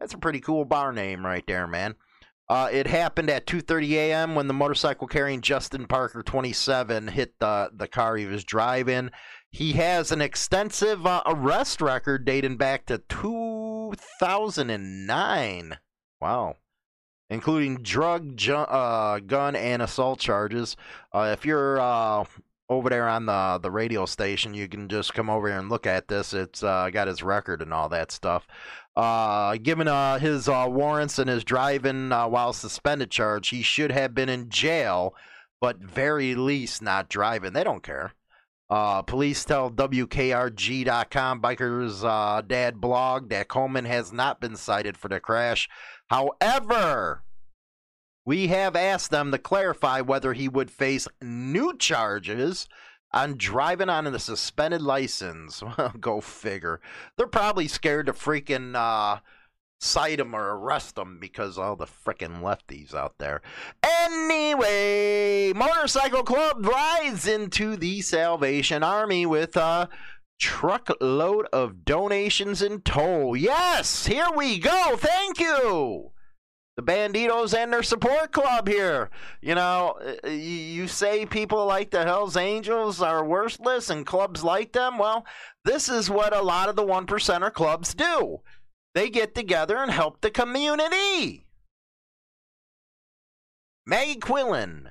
That's 0.00 0.14
a 0.14 0.18
pretty 0.18 0.40
cool 0.40 0.64
bar 0.64 0.92
name 0.92 1.24
right 1.24 1.44
there, 1.46 1.66
man. 1.66 1.94
Uh, 2.48 2.68
it 2.70 2.86
happened 2.86 3.28
at 3.28 3.46
2:30 3.46 3.92
a.m. 3.92 4.34
when 4.34 4.46
the 4.46 4.54
motorcycle 4.54 5.08
carrying 5.08 5.40
Justin 5.40 5.86
Parker, 5.86 6.22
27, 6.22 7.08
hit 7.08 7.34
the 7.40 7.70
the 7.74 7.88
car 7.88 8.16
he 8.16 8.26
was 8.26 8.44
driving. 8.44 9.10
He 9.50 9.72
has 9.74 10.12
an 10.12 10.20
extensive 10.20 11.06
uh, 11.06 11.22
arrest 11.26 11.80
record 11.80 12.24
dating 12.24 12.56
back 12.56 12.86
to 12.86 12.98
2009. 13.92 15.78
Wow. 16.20 16.56
Including 17.28 17.82
drug, 17.82 18.36
ju- 18.36 18.54
uh, 18.54 19.18
gun, 19.18 19.56
and 19.56 19.82
assault 19.82 20.20
charges. 20.20 20.76
Uh, 21.12 21.30
if 21.32 21.44
you're 21.44 21.80
uh, 21.80 22.24
over 22.68 22.88
there 22.88 23.08
on 23.08 23.26
the 23.26 23.58
the 23.60 23.70
radio 23.70 24.06
station, 24.06 24.54
you 24.54 24.68
can 24.68 24.88
just 24.88 25.12
come 25.12 25.28
over 25.28 25.48
here 25.48 25.58
and 25.58 25.68
look 25.68 25.86
at 25.86 26.08
this. 26.08 26.32
It's 26.32 26.62
uh, 26.62 26.88
got 26.90 27.08
his 27.08 27.22
record 27.22 27.62
and 27.62 27.74
all 27.74 27.88
that 27.88 28.12
stuff. 28.12 28.46
Uh, 28.94 29.56
given 29.56 29.88
uh, 29.88 30.18
his 30.18 30.48
warrants 30.48 31.18
and 31.18 31.28
his 31.28 31.44
driving 31.44 32.10
while 32.10 32.52
suspended 32.52 33.10
charge, 33.10 33.48
he 33.48 33.62
should 33.62 33.90
have 33.90 34.14
been 34.14 34.28
in 34.28 34.48
jail, 34.48 35.14
but 35.60 35.78
very 35.78 36.34
least 36.34 36.80
not 36.80 37.08
driving. 37.08 37.52
They 37.52 37.64
don't 37.64 37.82
care. 37.82 38.12
Uh, 38.68 39.02
police 39.02 39.44
tell 39.44 39.70
WKRG.com, 39.70 41.40
biker's 41.40 42.02
uh, 42.02 42.42
dad 42.46 42.80
blog, 42.80 43.28
that 43.28 43.48
Coleman 43.48 43.84
has 43.84 44.12
not 44.12 44.40
been 44.40 44.56
cited 44.56 44.96
for 44.96 45.08
the 45.08 45.20
crash. 45.20 45.68
However, 46.08 47.22
we 48.24 48.48
have 48.48 48.74
asked 48.74 49.10
them 49.10 49.30
to 49.30 49.38
clarify 49.38 50.00
whether 50.00 50.32
he 50.32 50.48
would 50.48 50.70
face 50.70 51.06
new 51.22 51.76
charges 51.76 52.68
on 53.12 53.36
driving 53.38 53.88
on 53.88 54.06
a 54.08 54.18
suspended 54.18 54.82
license. 54.82 55.62
Go 56.00 56.20
figure. 56.20 56.80
They're 57.16 57.28
probably 57.28 57.68
scared 57.68 58.06
to 58.06 58.12
freaking 58.12 58.74
uh, 58.74 59.20
cite 59.80 60.18
them 60.18 60.34
or 60.34 60.56
arrest 60.56 60.94
them 60.94 61.18
because 61.20 61.58
all 61.58 61.76
the 61.76 61.86
freaking 61.86 62.40
lefties 62.40 62.94
out 62.94 63.14
there. 63.18 63.42
Anyway, 63.82 65.52
Motorcycle 65.54 66.22
Club 66.22 66.64
rides 66.66 67.26
into 67.26 67.76
the 67.76 68.00
Salvation 68.00 68.82
Army 68.82 69.26
with 69.26 69.56
a 69.56 69.88
truckload 70.38 71.46
of 71.52 71.84
donations 71.84 72.62
in 72.62 72.80
tow. 72.82 73.34
Yes, 73.34 74.06
here 74.06 74.30
we 74.34 74.58
go. 74.58 74.96
Thank 74.96 75.40
you 75.40 76.12
the 76.76 76.82
Banditos 76.82 77.56
and 77.56 77.72
their 77.72 77.82
support 77.82 78.32
club 78.32 78.68
here. 78.68 79.10
You 79.40 79.54
know, 79.54 79.98
you 80.24 80.86
say 80.86 81.24
people 81.24 81.64
like 81.64 81.90
the 81.90 82.04
Hells 82.04 82.36
Angels 82.36 83.00
are 83.00 83.24
worthless 83.24 83.88
and 83.88 84.06
clubs 84.06 84.44
like 84.44 84.72
them. 84.72 84.98
Well, 84.98 85.24
this 85.64 85.88
is 85.88 86.10
what 86.10 86.36
a 86.36 86.42
lot 86.42 86.68
of 86.68 86.76
the 86.76 86.84
one 86.84 87.06
percenter 87.06 87.52
clubs 87.52 87.94
do. 87.94 88.40
They 88.96 89.10
get 89.10 89.34
together 89.34 89.76
and 89.76 89.90
help 89.90 90.22
the 90.22 90.30
community. 90.30 91.44
Maggie 93.84 94.18
Quillen. 94.18 94.86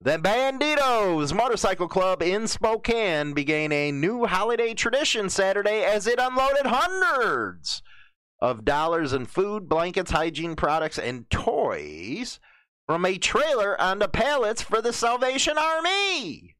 The 0.00 0.18
Banditos 0.18 1.32
Motorcycle 1.32 1.86
Club 1.86 2.24
in 2.24 2.48
Spokane 2.48 3.32
began 3.32 3.70
a 3.70 3.92
new 3.92 4.24
holiday 4.24 4.74
tradition 4.74 5.30
Saturday 5.30 5.84
as 5.84 6.08
it 6.08 6.18
unloaded 6.18 6.66
hundreds 6.66 7.84
of 8.40 8.64
dollars 8.64 9.12
in 9.12 9.26
food, 9.26 9.68
blankets, 9.68 10.10
hygiene 10.10 10.56
products, 10.56 10.98
and 10.98 11.30
toys 11.30 12.40
from 12.88 13.04
a 13.04 13.16
trailer 13.16 13.80
onto 13.80 14.08
pallets 14.08 14.60
for 14.60 14.82
the 14.82 14.92
Salvation 14.92 15.56
Army. 15.56 16.56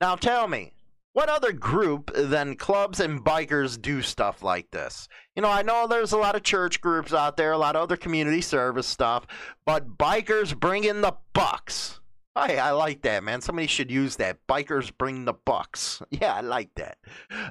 Now 0.00 0.16
tell 0.16 0.48
me, 0.48 0.72
what 1.14 1.28
other 1.28 1.52
group 1.52 2.10
than 2.12 2.56
clubs 2.56 2.98
and 2.98 3.24
bikers 3.24 3.80
do 3.80 4.02
stuff 4.02 4.42
like 4.42 4.70
this? 4.72 5.08
You 5.36 5.42
know, 5.42 5.48
I 5.48 5.62
know 5.62 5.86
there's 5.86 6.12
a 6.12 6.18
lot 6.18 6.34
of 6.34 6.42
church 6.42 6.80
groups 6.80 7.14
out 7.14 7.36
there, 7.36 7.52
a 7.52 7.58
lot 7.58 7.76
of 7.76 7.82
other 7.82 7.96
community 7.96 8.40
service 8.40 8.86
stuff, 8.86 9.26
but 9.64 9.96
bikers 9.96 10.58
bring 10.58 10.84
in 10.84 11.00
the 11.00 11.14
bucks. 11.32 12.00
Hey, 12.36 12.58
I 12.58 12.72
like 12.72 13.02
that, 13.02 13.22
man. 13.22 13.40
Somebody 13.40 13.68
should 13.68 13.92
use 13.92 14.16
that. 14.16 14.38
Bikers 14.48 14.90
bring 14.98 15.24
the 15.24 15.34
bucks. 15.34 16.02
Yeah, 16.10 16.34
I 16.34 16.40
like 16.40 16.70
that. 16.74 16.98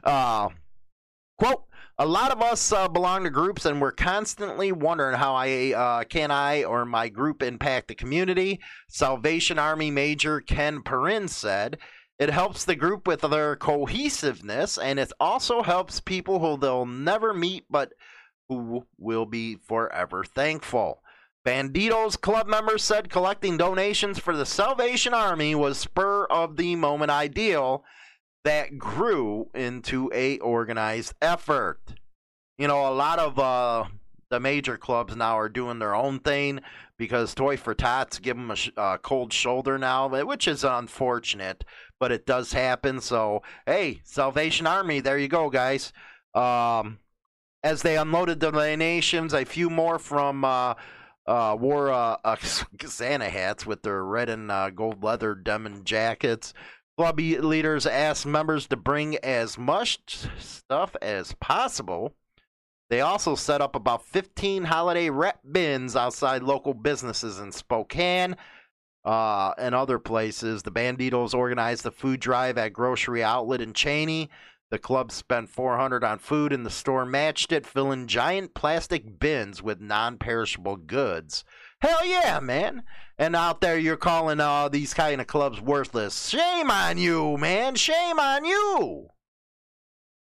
Uh, 0.04 0.50
quote, 1.38 1.64
a 1.98 2.06
lot 2.06 2.32
of 2.32 2.42
us 2.42 2.72
uh, 2.74 2.90
belong 2.90 3.24
to 3.24 3.30
groups 3.30 3.66
and 3.66 3.80
we're 3.80 3.94
constantly 3.94 4.74
wondering 4.74 5.16
how 5.16 5.36
I 5.36 5.72
uh, 5.74 6.04
can 6.04 6.32
I 6.32 6.64
or 6.64 6.84
my 6.84 7.08
group 7.08 7.42
impact 7.42 7.88
the 7.88 7.96
community. 7.96 8.60
Salvation 8.90 9.58
Army 9.58 9.90
Major 9.90 10.42
Ken 10.42 10.82
Perrin 10.82 11.30
said. 11.30 11.78
It 12.20 12.30
helps 12.30 12.64
the 12.64 12.76
group 12.76 13.08
with 13.08 13.22
their 13.22 13.56
cohesiveness, 13.56 14.78
and 14.78 15.00
it 15.00 15.12
also 15.20 15.64
helps 15.64 16.00
people 16.00 16.40
who 16.40 16.58
they'll 16.58 16.86
never 16.86 17.34
meet 17.34 17.66
but 17.70 17.94
who 18.50 18.86
will 18.98 19.26
be 19.26 19.56
forever 19.56 20.24
thankful. 20.24 21.02
Banditos 21.46 22.20
club 22.20 22.48
members 22.48 22.84
said 22.84 23.10
collecting 23.10 23.58
donations 23.58 24.18
for 24.20 24.36
the 24.36 24.46
Salvation 24.46 25.14
Army 25.14 25.56
was 25.56 25.78
spur 25.78 26.26
of 26.26 26.56
the 26.56 26.76
moment 26.76 27.12
ideal 27.12 27.84
that 28.46 28.78
grew 28.78 29.50
into 29.54 30.10
a 30.14 30.38
organized 30.40 31.14
effort. 31.22 31.80
You 32.58 32.68
know, 32.68 32.88
a 32.88 32.94
lot 32.94 33.20
of 33.20 33.40
uh, 33.40 33.86
the 34.30 34.40
major 34.40 34.78
clubs 34.78 35.16
now 35.16 35.38
are 35.38 35.50
doing 35.50 35.80
their 35.80 35.96
own 35.96 36.20
thing 36.20 36.62
because 36.98 37.34
Toy 37.34 37.58
for 37.58 37.74
Tots 37.74 38.20
give 38.20 38.38
them 38.38 38.52
a 38.52 38.56
sh- 38.56 38.72
uh, 38.78 38.98
cold 38.98 39.34
shoulder 39.34 39.78
now, 39.78 40.08
which 40.24 40.48
is 40.48 40.64
unfortunate, 40.64 41.66
but 42.04 42.12
it 42.12 42.26
does 42.26 42.52
happen. 42.52 43.00
So, 43.00 43.44
hey, 43.66 44.02
Salvation 44.04 44.68
Army, 44.68 45.00
there 45.00 45.18
you 45.18 45.30
go, 45.30 45.50
guys. 45.50 45.94
Um, 46.34 47.00
as 47.64 47.82
they 47.82 47.96
unloaded 47.96 48.42
the 48.42 48.52
donations, 48.52 49.34
a 49.34 49.46
few 49.46 49.70
more 49.70 49.98
from 49.98 50.44
uh, 50.44 50.74
uh, 51.26 51.56
wore 51.58 51.94
uh, 51.94 52.18
Santa 52.86 53.30
hats 53.30 53.66
with 53.66 53.84
their 53.84 54.04
red 54.04 54.28
and 54.28 54.52
uh, 54.52 54.70
gold 54.70 55.02
leather 55.02 55.34
denim 55.34 55.86
jackets. 55.86 56.54
Club 56.98 57.22
leaders 57.22 57.86
asked 57.86 58.26
members 58.26 58.68
to 58.68 58.76
bring 58.76 59.16
as 59.20 59.58
much 59.58 60.28
stuff 60.38 60.98
as 61.02 61.32
possible. 61.40 62.16
They 62.90 63.00
also 63.00 63.34
set 63.34 63.62
up 63.62 63.78
about 63.78 64.04
15 64.04 64.66
holiday 64.66 65.10
rep 65.10 65.40
bins 65.50 65.96
outside 65.96 66.44
local 66.44 66.74
businesses 66.74 67.40
in 67.40 67.54
Spokane 67.54 68.36
uh, 69.06 69.54
and 69.58 69.76
other 69.76 70.00
places. 70.00 70.64
The 70.64 70.72
Banditos 70.72 71.34
organized 71.34 71.84
the 71.84 71.92
food 71.92 72.20
drive 72.20 72.58
at 72.58 72.74
Grocery 72.74 73.24
Outlet 73.24 73.62
in 73.62 73.74
Cheney. 73.74 74.30
The 74.70 74.80
club 74.80 75.12
spent 75.12 75.50
400 75.50 76.04
on 76.04 76.18
food 76.18 76.52
and 76.52 76.66
the 76.66 76.72
store 76.72 77.06
matched 77.06 77.52
it, 77.52 77.66
filling 77.66 78.08
giant 78.08 78.56
plastic 78.56 79.20
bins 79.20 79.62
with 79.62 79.80
non-perishable 79.80 80.78
goods. 80.78 81.44
Hell 81.80 82.06
yeah, 82.06 82.40
man. 82.40 82.84
And 83.18 83.36
out 83.36 83.62
there 83.62 83.78
you're 83.78 83.98
calling 83.98 84.40
all 84.40 84.66
uh, 84.66 84.70
these 84.70 84.94
kind 84.94 85.22
of 85.22 85.28
clubs 85.28 85.62
worthless. 85.62 86.30
Shame 86.30 86.72
on 86.72 86.98
you, 86.98 87.38
man. 87.38 87.76
Shame 87.76 88.20
on 88.20 88.46
you. 88.46 89.10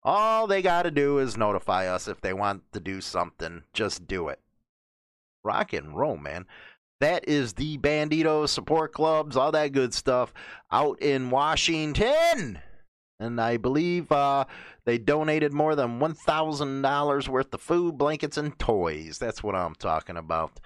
All 0.03 0.45
they 0.45 0.62
got 0.62 0.84
to 0.84 0.91
do 0.91 1.17
is 1.17 1.36
notify 1.36 1.88
us 1.88 2.08
if 2.08 2.21
they 2.21 2.34
want 2.34 2.62
to 2.73 2.80
do 2.80 3.01
something. 3.01 3.63
Just 3.73 4.08
do 4.08 4.27
it. 4.27 4.39
Rock 5.43 5.73
and 5.73 5.97
roll, 5.97 6.17
man. 6.17 6.45
That 6.99 7.27
is 7.27 7.53
the 7.53 7.77
Bandito 7.77 8.47
support 8.47 8.93
clubs, 8.93 9.38
all 9.38 9.51
that 9.51 9.71
good 9.71 9.93
stuff 9.93 10.33
out 10.71 11.01
in 11.01 11.29
Washington. 11.29 12.60
And 13.19 13.41
I 13.41 13.57
believe 13.57 14.12
uh, 14.12 14.45
they 14.86 14.97
donated 14.97 15.53
more 15.53 15.75
than 15.75 15.99
$1,000 15.99 17.27
worth 17.27 17.53
of 17.53 17.62
food, 17.62 17.97
blankets, 17.97 18.38
and 18.38 18.57
toys. 18.60 19.17
That's 19.17 19.43
what 19.43 19.55
I'm 19.55 19.75
talking 19.75 20.17
about. 20.17 20.60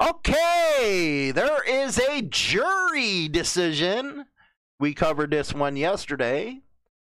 Okay, 0.00 1.32
there 1.34 1.64
is 1.64 1.98
a 1.98 2.22
jury 2.22 3.28
decision. 3.28 4.26
We 4.78 4.92
covered 4.92 5.30
this 5.30 5.54
one 5.54 5.76
yesterday. 5.76 6.60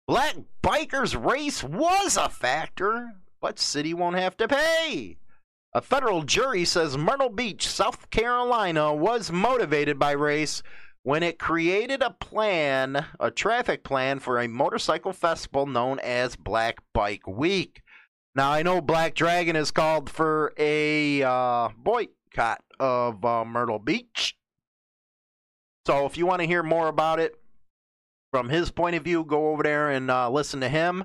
Black 0.08 0.36
bikers 0.64 1.22
race 1.22 1.64
was 1.64 2.16
a 2.16 2.30
factor, 2.30 3.14
but 3.42 3.60
city 3.60 3.94
won't 3.94 4.16
have 4.16 4.38
to 4.38 4.48
pay. 4.48 5.18
A 5.78 5.82
federal 5.82 6.24
jury 6.24 6.66
says 6.66 6.98
Myrtle 6.98 7.30
Beach, 7.30 7.68
South 7.68 8.10
Carolina 8.10 8.96
was 8.96 9.32
motivated 9.32 10.00
by 10.00 10.10
race 10.14 10.64
when 11.04 11.22
it 11.22 11.38
created 11.38 12.02
a 12.02 12.10
plan, 12.20 13.06
a 13.20 13.30
traffic 13.30 13.84
plan 13.84 14.18
for 14.18 14.40
a 14.40 14.48
motorcycle 14.48 15.14
festival 15.14 15.68
known 15.68 16.00
as 16.00 16.36
Black 16.36 16.80
Bike 16.94 17.28
Week. 17.28 17.84
Now, 18.34 18.50
I 18.50 18.64
know 18.64 18.82
Black 18.82 19.14
Dragon 19.14 19.56
has 19.56 19.70
called 19.70 20.10
for 20.10 20.52
a 20.58 21.22
uh, 21.22 21.70
boycott 21.78 22.64
of 22.80 23.24
uh, 23.24 23.46
Myrtle 23.46 23.78
Beach. 23.78 24.36
So 25.86 26.08
if 26.08 26.18
you 26.18 26.26
want 26.26 26.42
to 26.42 26.48
hear 26.48 26.64
more 26.64 26.88
about 26.88 27.20
it 27.20 27.36
from 28.32 28.50
his 28.50 28.72
point 28.72 28.96
of 28.96 29.04
view, 29.04 29.24
go 29.24 29.50
over 29.50 29.62
there 29.62 29.92
and 29.92 30.10
uh, 30.10 30.28
listen 30.32 30.60
to 30.62 30.70
him. 30.70 31.04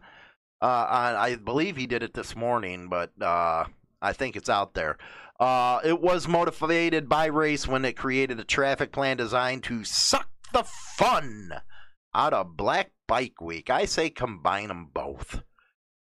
Uh, 0.63 0.65
I, 0.65 1.25
I, 1.25 1.37
believe 1.37 1.77
he 1.77 1.87
did 1.87 2.03
it 2.03 2.15
this 2.15 2.35
morning, 2.35 2.89
but 2.89 3.11
uh, 3.21 3.65
I 4.03 4.13
think 4.13 4.37
it's 4.37 4.51
out 4.51 4.75
there. 4.75 4.99
Uh, 5.41 5.81
it 5.85 6.01
was 6.01 6.29
motivated 6.29 7.09
by 7.09 7.27
race 7.27 7.67
when 7.67 7.85
it 7.85 7.97
created 7.97 8.39
a 8.39 8.45
traffic 8.45 8.93
plan 8.93 9.17
designed 9.17 9.65
to 9.65 9.85
suck 9.85 10.29
the 10.53 10.65
fun 10.65 11.53
out 12.15 12.35
of 12.35 12.57
Black 12.57 12.91
Bike 13.09 13.41
Week. 13.41 13.71
I 13.71 13.87
say 13.87 14.11
combine 14.11 14.69
them 14.69 14.91
both. 14.93 15.43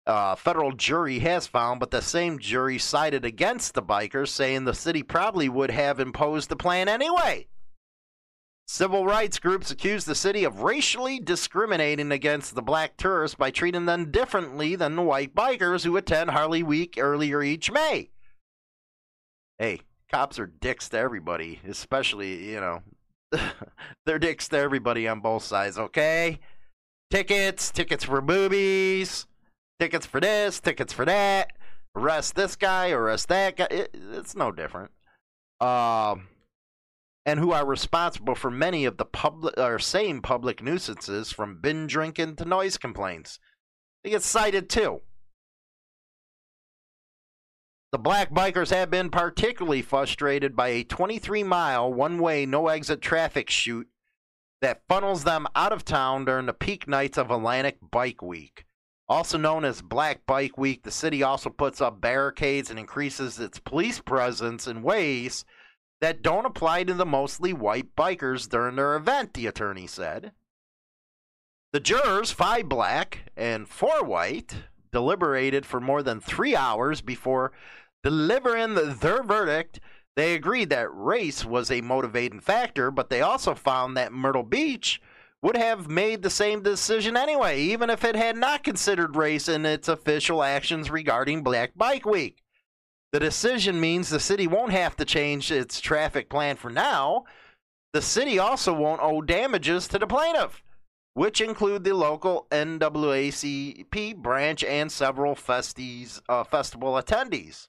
uh, 0.07 0.35
federal 0.35 0.73
jury 0.73 1.21
has 1.21 1.47
found, 1.47 1.79
but 1.79 1.93
the 1.93 2.03
same 2.03 2.39
jury 2.39 2.79
sided 2.79 3.25
against 3.25 3.75
the 3.75 3.83
bikers, 3.83 4.29
saying 4.29 4.65
the 4.65 4.75
city 4.75 5.03
probably 5.03 5.49
would 5.49 5.71
have 5.71 6.01
imposed 6.01 6.49
the 6.49 6.57
plan 6.57 6.89
anyway. 6.89 7.47
Civil 8.73 9.05
rights 9.05 9.39
groups 9.39 9.71
accuse 9.71 10.07
the 10.07 10.15
city 10.15 10.45
of 10.45 10.63
racially 10.63 11.21
discriminating 11.21 12.11
against 12.11 12.55
the 12.55 12.63
black 12.63 12.97
tourists 12.97 13.35
by 13.35 13.51
treating 13.51 13.85
them 13.85 14.11
differently 14.11 14.77
than 14.77 14.97
the 14.97 15.03
white 15.03 15.35
bikers 15.35 15.85
who 15.85 15.95
attend 15.99 16.31
Harley 16.31 16.63
Week 16.63 16.95
earlier 16.97 17.43
each 17.43 17.71
May. 17.71 18.09
Hey, 19.59 19.83
cops 20.11 20.39
are 20.39 20.47
dicks 20.47 20.89
to 20.89 20.97
everybody, 20.97 21.61
especially, 21.69 22.51
you 22.51 22.61
know, 22.63 22.83
they're 24.07 24.19
dicks 24.19 24.49
to 24.49 24.57
everybody 24.57 25.07
on 25.07 25.21
both 25.21 25.45
sides, 25.45 25.79
okay? 25.79 26.41
Tickets, 27.11 27.71
tickets 27.71 28.05
for 28.05 28.23
boobies, 28.23 29.27
tickets 29.81 30.07
for 30.07 30.19
this, 30.19 30.61
tickets 30.61 30.95
for 30.95 31.05
that. 31.05 31.53
Arrest 31.95 32.37
this 32.37 32.57
guy, 32.57 32.89
arrest 32.89 33.29
that 33.29 33.59
guy. 33.59 33.69
It, 33.71 33.95
it's 34.15 34.35
no 34.35 34.51
different. 34.51 34.93
Um, 35.61 36.29
and 37.25 37.39
who 37.39 37.53
are 37.53 37.67
responsible 37.67 38.35
for 38.35 38.51
many 38.51 38.85
of 38.85 38.97
the 38.97 39.05
public 39.05 39.57
or 39.57 39.79
same 39.79 40.21
public 40.23 40.63
nuisances 40.63 41.31
from 41.33 41.61
bin 41.61 41.87
drinking 41.87 42.37
to 42.37 42.45
noise 42.45 42.77
complaints. 42.77 43.39
They 44.03 44.11
get 44.11 44.23
cited 44.23 44.69
too. 44.69 45.03
The 47.93 47.99
black 47.99 48.33
bikers 48.33 48.71
have 48.71 48.91
been 48.91 49.11
particularly 49.11 49.83
frustrated 49.83 50.57
by 50.57 50.69
a 50.69 50.85
23 50.85 51.43
mile 51.45 51.93
one 51.93 52.19
way 52.19 52.47
no 52.47 52.69
exit 52.69 53.03
traffic 53.03 53.51
chute 53.51 53.89
that 54.63 54.83
funnels 54.89 55.25
them 55.25 55.47
out 55.55 55.73
of 55.73 55.85
town 55.85 56.25
during 56.25 56.47
the 56.47 56.55
peak 56.55 56.89
nights 56.89 57.19
of 57.19 57.31
Atlantic 57.31 57.79
Bike 57.91 58.23
Week. 58.23 58.65
Also 59.09 59.37
known 59.37 59.65
as 59.65 59.83
Black 59.83 60.25
Bike 60.25 60.57
Week, 60.57 60.85
the 60.85 60.91
city 60.91 61.23
also 61.23 61.51
puts 61.51 61.81
up 61.83 62.01
barricades 62.01 62.71
and 62.71 62.79
increases 62.79 63.39
its 63.39 63.59
police 63.59 64.01
presence 64.01 64.67
in 64.67 64.83
ways 64.83 65.45
that 66.03 66.21
don't 66.21 66.45
apply 66.45 66.83
to 66.83 66.93
the 66.93 67.07
mostly 67.07 67.53
white 67.53 67.95
bikers 67.95 68.49
during 68.49 68.75
their 68.75 68.97
event, 68.97 69.35
the 69.35 69.47
attorney 69.47 69.87
said. 69.87 70.33
The 71.73 71.79
jurors, 71.79 72.33
five 72.33 72.69
black 72.69 73.31
and 73.37 73.69
four 73.69 74.05
white, 74.05 74.65
deliberated 74.91 75.65
for 75.65 75.81
more 75.81 76.03
than 76.03 76.21
three 76.21 76.57
hours 76.57 77.01
before 77.01 77.53
delivering 78.03 78.75
their 78.75 79.23
verdict. 79.23 79.79
They 80.17 80.35
agreed 80.35 80.71
that 80.71 80.93
race 80.93 81.45
was 81.45 81.71
a 81.71 81.81
motivating 81.81 82.41
factor, 82.41 82.91
but 82.91 83.09
they 83.09 83.21
also 83.21 83.55
found 83.55 83.97
that 83.97 84.13
Myrtle 84.13 84.43
Beach 84.43 85.01
would 85.41 85.57
have 85.57 85.89
made 85.89 86.23
the 86.23 86.31
same 86.31 86.63
decision 86.63 87.17
anyway, 87.17 87.61
even 87.61 87.91
if 87.91 88.05
it 88.05 88.17
had 88.17 88.37
not 88.37 88.65
considered 88.65 89.15
race 89.15 89.49
in 89.49 89.65
its 89.65 89.87
official 89.87 90.43
actions 90.43 90.91
regarding 90.91 91.45
Black 91.45 91.73
Bike 91.77 92.05
Week. 92.05 92.42
The 93.13 93.21
decision 93.21 93.79
means 93.79 94.09
the 94.09 94.19
city 94.19 94.47
won't 94.47 94.73
have 94.73 94.97
to 94.97 95.05
change 95.05 95.53
its 95.53 95.81
traffic 95.81 96.31
plan 96.31 96.57
for 96.57 96.71
now. 96.71 97.25
The 97.93 98.01
city 98.01 98.39
also 98.39 98.73
won't 98.73 99.03
owe 99.03 99.21
damages 99.21 99.87
to 99.89 99.99
the 99.99 100.07
plaintiff, 100.07 100.63
which 101.13 101.43
include 101.43 101.85
the 101.85 101.95
local 101.95 102.47
NAACP 102.51 104.17
branch 104.17 104.65
and 104.65 104.91
several 104.91 105.35
festies, 105.35 106.23
uh, 106.27 106.43
festival 106.43 106.95
attendees. 106.95 107.69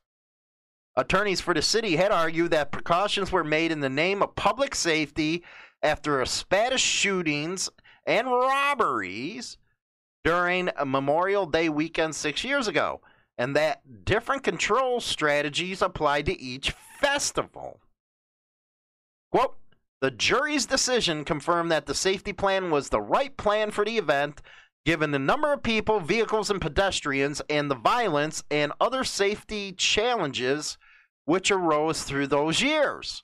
Attorneys 0.95 1.41
for 1.41 1.53
the 1.53 1.61
city 1.61 1.97
had 1.97 2.11
argued 2.11 2.51
that 2.51 2.71
precautions 2.71 3.31
were 3.31 3.43
made 3.43 3.71
in 3.71 3.81
the 3.81 3.89
name 3.89 4.21
of 4.21 4.35
public 4.35 4.73
safety 4.73 5.43
after 5.81 6.21
a 6.21 6.27
Spanish 6.27 6.81
shootings 6.81 7.69
and 8.05 8.27
robberies 8.27 9.57
during 10.23 10.69
a 10.77 10.85
Memorial 10.85 11.45
Day 11.45 11.67
weekend 11.67 12.15
six 12.15 12.45
years 12.45 12.69
ago, 12.69 13.01
and 13.37 13.55
that 13.55 14.05
different 14.05 14.43
control 14.43 14.99
strategies 14.99 15.81
applied 15.81 16.25
to 16.27 16.39
each 16.39 16.71
festival. 16.99 17.79
Quote, 19.31 19.57
the 20.01 20.11
jury's 20.11 20.65
decision 20.65 21.23
confirmed 21.23 21.71
that 21.71 21.85
the 21.85 21.95
safety 21.95 22.33
plan 22.33 22.69
was 22.69 22.89
the 22.89 23.01
right 23.01 23.35
plan 23.37 23.71
for 23.71 23.85
the 23.85 23.97
event, 23.97 24.41
given 24.85 25.11
the 25.11 25.19
number 25.19 25.53
of 25.53 25.63
people, 25.63 25.99
vehicles, 25.99 26.49
and 26.49 26.61
pedestrians, 26.61 27.41
and 27.49 27.71
the 27.71 27.75
violence 27.75 28.43
and 28.51 28.73
other 28.81 29.03
safety 29.03 29.71
challenges 29.71 30.77
which 31.25 31.49
arose 31.51 32.03
through 32.03 32.27
those 32.27 32.61
years. 32.61 33.23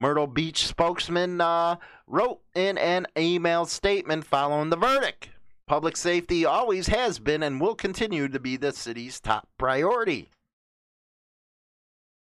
Myrtle 0.00 0.26
Beach 0.26 0.66
spokesman 0.66 1.40
uh, 1.40 1.76
wrote 2.06 2.40
in 2.54 2.76
an 2.76 3.06
email 3.16 3.64
statement 3.64 4.24
following 4.24 4.70
the 4.70 4.76
verdict. 4.76 5.30
Public 5.66 5.96
safety 5.96 6.44
always 6.44 6.86
has 6.86 7.18
been 7.18 7.42
and 7.42 7.60
will 7.60 7.74
continue 7.74 8.28
to 8.28 8.38
be 8.38 8.56
the 8.56 8.72
city's 8.72 9.20
top 9.20 9.48
priority. 9.58 10.30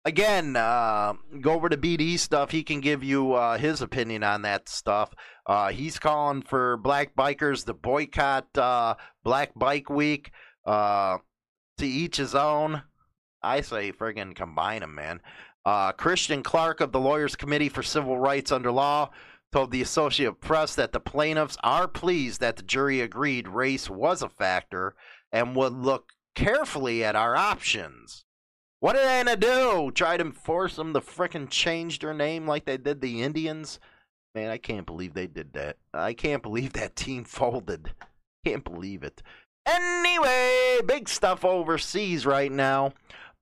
Again, 0.05 0.55
uh, 0.55 1.13
go 1.41 1.51
over 1.51 1.67
to 1.67 1.75
BD 1.75 2.17
stuff. 2.17 2.51
He 2.51 2.63
can 2.63 2.79
give 2.79 3.03
you 3.03 3.33
uh, 3.33 3.57
his 3.57 3.81
opinion 3.81 4.23
on 4.23 4.43
that 4.43 4.69
stuff. 4.69 5.13
Uh, 5.45 5.69
he's 5.69 5.99
calling 5.99 6.41
for 6.41 6.77
black 6.77 7.13
bikers 7.15 7.65
to 7.65 7.73
boycott 7.73 8.57
uh, 8.57 8.95
Black 9.23 9.51
Bike 9.55 9.89
Week. 9.89 10.31
Uh, 10.65 11.17
to 11.77 11.87
each 11.87 12.17
his 12.17 12.35
own. 12.35 12.83
I 13.41 13.61
say 13.61 13.91
friggin' 13.91 14.35
combine 14.35 14.81
them, 14.81 14.95
man. 14.95 15.21
Uh, 15.65 15.91
Christian 15.91 16.43
Clark 16.43 16.81
of 16.81 16.91
the 16.91 16.99
Lawyers 16.99 17.35
Committee 17.35 17.69
for 17.69 17.83
Civil 17.83 18.17
Rights 18.17 18.51
Under 18.51 18.71
Law 18.71 19.09
told 19.51 19.71
the 19.71 19.81
Associated 19.81 20.41
Press 20.41 20.75
that 20.75 20.91
the 20.91 20.99
plaintiffs 20.99 21.57
are 21.63 21.88
pleased 21.88 22.41
that 22.41 22.57
the 22.57 22.63
jury 22.63 23.01
agreed 23.01 23.47
race 23.47 23.89
was 23.89 24.21
a 24.21 24.29
factor 24.29 24.95
and 25.31 25.55
would 25.55 25.73
look 25.73 26.13
carefully 26.36 27.03
at 27.03 27.15
our 27.15 27.36
options. 27.36 28.25
What 28.79 28.95
are 28.95 29.03
they 29.03 29.31
to 29.31 29.38
do? 29.38 29.91
Try 29.91 30.17
to 30.17 30.31
force 30.31 30.75
them 30.75 30.93
to 30.93 31.01
frickin' 31.01 31.49
change 31.49 31.99
their 31.99 32.13
name 32.13 32.47
like 32.47 32.65
they 32.65 32.77
did 32.77 33.01
the 33.01 33.23
Indians? 33.23 33.79
Man, 34.36 34.51
I 34.51 34.57
can't 34.60 34.86
believe 34.86 35.15
they 35.15 35.25
did 35.25 35.53
that. 35.53 35.77
I 35.93 36.13
can't 36.13 36.43
believe 36.43 36.73
that 36.73 36.95
team 36.95 37.23
folded. 37.25 37.91
Can't 38.45 38.63
believe 38.63 39.03
it. 39.03 39.23
Anyway, 39.65 40.79
big 40.86 41.10
stuff 41.10 41.43
overseas 41.43 42.25
right 42.25 42.51
now. 42.51 42.93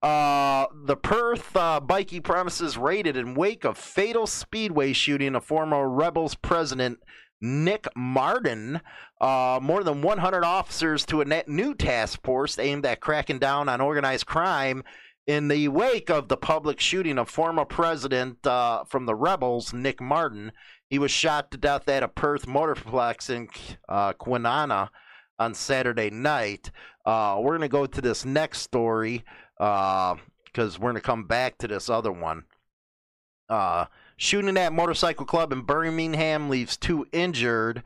Uh, 0.01 0.67
the 0.85 0.95
Perth 0.95 1.55
uh, 1.55 1.81
bikie 1.83 2.23
premises 2.23 2.77
raided 2.77 3.17
in 3.17 3.33
wake 3.33 3.63
of 3.63 3.77
fatal 3.77 4.27
speedway 4.27 4.93
shooting 4.93 5.35
of 5.35 5.43
former 5.43 5.89
Rebels 5.89 6.35
president 6.35 6.99
Nick 7.41 7.87
Martin. 7.95 8.81
Uh, 9.19 9.59
more 9.61 9.83
than 9.83 10.01
100 10.01 10.43
officers 10.43 11.05
to 11.05 11.21
a 11.21 11.43
new 11.47 11.73
task 11.73 12.21
force 12.23 12.59
aimed 12.59 12.85
at 12.85 12.99
cracking 12.99 13.39
down 13.39 13.69
on 13.69 13.81
organized 13.81 14.25
crime 14.25 14.83
in 15.27 15.47
the 15.47 15.67
wake 15.67 16.09
of 16.09 16.27
the 16.27 16.37
public 16.37 16.79
shooting 16.79 17.17
of 17.17 17.29
former 17.29 17.65
president 17.65 18.45
uh, 18.45 18.83
from 18.83 19.05
the 19.05 19.15
Rebels, 19.15 19.73
Nick 19.73 19.99
Martin. 20.01 20.51
He 20.89 20.99
was 20.99 21.11
shot 21.11 21.49
to 21.51 21.57
death 21.57 21.87
at 21.89 22.03
a 22.03 22.07
Perth 22.07 22.45
motorplex 22.45 23.29
in 23.29 23.47
uh, 23.89 24.13
Kwinana 24.13 24.89
on 25.39 25.53
Saturday 25.53 26.09
night. 26.09 26.71
Uh, 27.05 27.37
we're 27.39 27.57
going 27.57 27.61
to 27.61 27.67
go 27.67 27.85
to 27.85 28.01
this 28.01 28.23
next 28.23 28.59
story 28.59 29.23
because 29.57 30.17
uh, 30.75 30.79
we're 30.79 30.91
going 30.91 30.95
to 30.95 31.01
come 31.01 31.25
back 31.25 31.57
to 31.59 31.67
this 31.67 31.89
other 31.89 32.11
one. 32.11 32.43
Uh, 33.47 33.85
shooting 34.17 34.57
at 34.57 34.73
motorcycle 34.73 35.25
club 35.25 35.51
in 35.51 35.61
Birmingham 35.61 36.49
leaves 36.49 36.77
two 36.77 37.05
injured. 37.11 37.83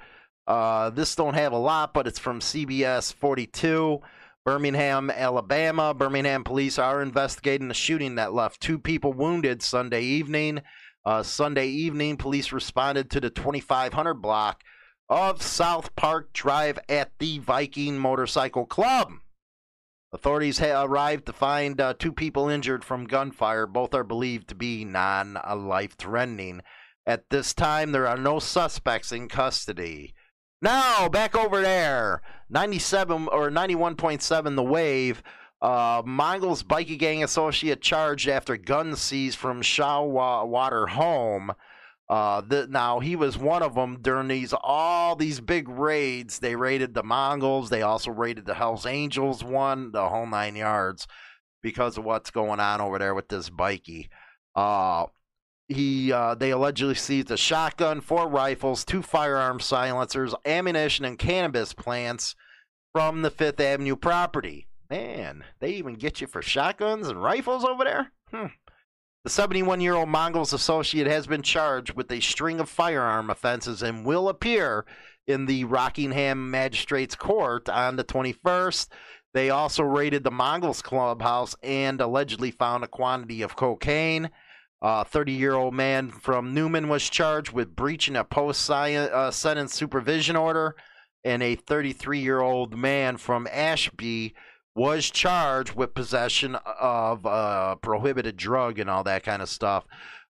Uh, 0.48 0.90
this 0.90 1.16
don't 1.16 1.36
have 1.36 1.52
a 1.52 1.58
lot, 1.58 1.94
but 1.94 2.08
it's 2.08 2.20
from 2.20 2.40
CBS 2.40 3.14
42. 3.14 4.02
Birmingham, 4.46 5.12
Alabama. 5.12 5.94
Birmingham 5.94 6.44
police 6.44 6.80
are 6.80 7.02
investigating 7.02 7.70
a 7.70 7.74
shooting 7.74 8.16
that 8.16 8.34
left 8.34 8.62
two 8.62 8.80
people 8.80 9.14
wounded 9.14 9.62
Sunday 9.62 10.02
evening. 10.02 10.62
Uh, 11.06 11.24
Sunday 11.24 11.68
evening, 11.68 12.18
police 12.18 12.52
responded 12.52 13.12
to 13.12 13.20
the 13.20 13.30
2500 13.30 14.16
block 14.16 14.64
of 15.10 15.42
South 15.42 15.96
Park 15.96 16.34
Drive 16.34 16.80
at 16.88 17.12
the 17.20 17.40
Viking 17.40 17.98
Motorcycle 17.98 18.66
Club. 18.66 19.14
Authorities 20.12 20.58
have 20.58 20.90
arrived 20.90 21.28
to 21.28 21.34
find 21.34 21.80
uh, 21.80 21.94
two 21.94 22.12
people 22.12 22.50
injured 22.50 22.84
from 22.84 23.06
gunfire. 23.06 23.68
Both 23.68 23.94
are 23.94 24.04
believed 24.04 24.48
to 24.50 24.56
be 24.56 24.84
non 24.84 25.38
life 25.56 25.96
threatening. 25.98 26.62
At 27.06 27.30
this 27.30 27.54
time, 27.54 27.92
there 27.92 28.08
are 28.08 28.18
no 28.18 28.40
suspects 28.40 29.12
in 29.12 29.28
custody. 29.28 30.16
Now, 30.62 31.10
back 31.10 31.36
over 31.36 31.62
there, 31.62 32.22
97 32.50 33.28
or 33.32 33.50
91.7 33.50 34.56
The 34.56 34.64
Wave. 34.64 35.24
Uh, 35.62 36.02
Mongols 36.06 36.64
bikie 36.64 36.98
gang 36.98 37.24
associate 37.24 37.82
charged 37.82 38.30
after 38.30 38.58
gun 38.58 38.96
seized 38.96 39.38
from 39.38 39.62
Shoalwater 39.62 40.90
home. 40.90 41.52
Uh, 42.10 42.42
the, 42.42 42.68
now 42.68 43.00
he 43.00 43.16
was 43.16 43.38
one 43.38 43.62
of 43.62 43.76
them 43.76 44.00
during 44.02 44.28
these 44.28 44.52
all 44.52 45.16
these 45.16 45.40
big 45.40 45.70
raids. 45.70 46.40
They 46.40 46.56
raided 46.56 46.94
the 46.94 47.04
Mongols. 47.04 47.70
They 47.70 47.84
also 47.84 48.10
raided 48.10 48.46
the 48.46 48.56
Hell's 48.56 48.86
Angels 48.86 49.44
one, 49.44 49.92
the 49.92 50.10
whole 50.10 50.26
nine 50.26 50.56
yards, 50.56 51.08
because 51.62 51.98
of 51.98 52.06
what's 52.06 52.32
going 52.32 52.60
on 52.60 52.82
over 52.82 52.98
there 52.98 53.14
with 53.14 53.30
this 53.30 53.52
bikie. 53.52 54.10
Uh, 54.56 55.06
he 55.68 56.12
uh, 56.12 56.34
they 56.34 56.50
allegedly 56.50 56.96
seized 56.96 57.30
a 57.30 57.38
shotgun, 57.38 58.02
four 58.02 58.28
rifles, 58.28 58.84
two 58.84 59.04
firearm 59.04 59.60
silencers, 59.60 60.34
ammunition, 60.46 61.06
and 61.06 61.20
cannabis 61.20 61.74
plants 61.74 62.36
from 62.92 63.22
the 63.22 63.30
Fifth 63.30 63.60
Avenue 63.60 63.96
property. 63.96 64.68
Man, 64.90 65.44
they 65.60 65.70
even 65.74 65.94
get 65.94 66.22
you 66.22 66.26
for 66.26 66.42
shotguns 66.42 67.08
and 67.08 67.22
rifles 67.22 67.64
over 67.64 67.84
there? 67.84 68.12
Hmm. 68.32 68.48
The 69.26 69.30
71 69.30 69.82
year 69.82 69.96
old 69.96 70.08
Mongols 70.08 70.54
associate 70.54 71.06
has 71.06 71.28
been 71.28 71.42
charged 71.42 71.94
with 71.94 72.10
a 72.10 72.22
string 72.22 72.62
of 72.62 72.70
firearm 72.70 73.30
offenses 73.30 73.82
and 73.82 74.06
will 74.06 74.30
appear 74.30 74.86
in 75.28 75.46
the 75.46 75.66
Rockingham 75.66 76.50
Magistrates 76.50 77.16
Court 77.16 77.68
on 77.68 77.98
the 77.98 78.06
21st. 78.06 78.88
They 79.34 79.50
also 79.50 79.84
raided 79.84 80.24
the 80.24 80.32
Mongols 80.32 80.82
clubhouse 80.82 81.54
and 81.62 82.00
allegedly 82.00 82.50
found 82.50 82.86
a 82.86 82.88
quantity 82.88 83.42
of 83.42 83.58
cocaine. 83.58 84.30
A 84.82 85.04
30 85.04 85.34
year 85.34 85.54
old 85.54 85.74
man 85.74 86.12
from 86.12 86.54
Newman 86.54 86.88
was 86.88 87.10
charged 87.10 87.52
with 87.52 87.76
breaching 87.76 88.16
a 88.16 88.24
post 88.24 88.70
uh, 88.70 89.32
sentence 89.32 89.74
supervision 89.74 90.38
order, 90.38 90.78
and 91.26 91.44
a 91.44 91.56
33 91.56 92.20
year 92.20 92.40
old 92.40 92.78
man 92.78 93.18
from 93.18 93.50
Ashby 93.52 94.34
was 94.76 95.10
charged 95.10 95.76
with 95.76 95.94
possession 95.94 96.56
of 96.56 97.26
a 97.26 97.78
prohibited 97.82 98.38
drug 98.38 98.80
and 98.80 98.90
all 98.90 99.04
that 99.04 99.24
kind 99.24 99.42
of 99.42 99.50
stuff. 99.50 99.86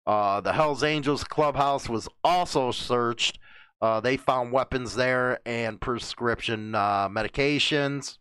Uh, 0.05 0.39
the 0.39 0.53
Hells 0.53 0.83
Angels 0.83 1.23
clubhouse 1.23 1.89
was 1.89 2.07
also 2.23 2.71
searched. 2.71 3.39
Uh, 3.81 3.99
they 3.99 4.17
found 4.17 4.51
weapons 4.51 4.95
there 4.95 5.39
and 5.45 5.81
prescription 5.81 6.73
uh, 6.73 7.09
medications. 7.09 8.17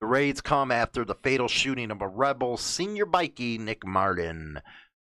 The 0.00 0.06
raids 0.06 0.40
come 0.40 0.70
after 0.70 1.04
the 1.04 1.14
fatal 1.14 1.48
shooting 1.48 1.90
of 1.90 2.00
a 2.00 2.08
rebel 2.08 2.56
senior 2.56 3.06
bikie, 3.06 3.58
Nick 3.58 3.86
Martin. 3.86 4.60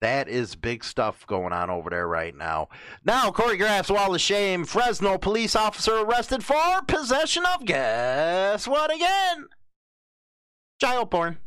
That 0.02 0.28
is 0.28 0.56
big 0.56 0.84
stuff 0.84 1.28
going 1.28 1.54
on 1.54 1.70
over 1.70 1.90
there 1.92 2.08
right 2.08 2.36
now. 2.36 2.70
Now, 3.06 3.32
Corey 3.32 3.58
Graff's 3.58 3.92
wall 3.92 4.16
of 4.16 4.22
shame. 4.22 4.66
Fresno 4.66 5.20
police 5.20 5.56
officer 5.56 6.00
arrested 6.00 6.44
for 6.44 6.82
possession 6.88 7.44
of 7.46 7.66
guess 7.66 8.68
what 8.68 8.94
again? 8.94 9.48
Child 10.82 11.12
porn. 11.12 11.38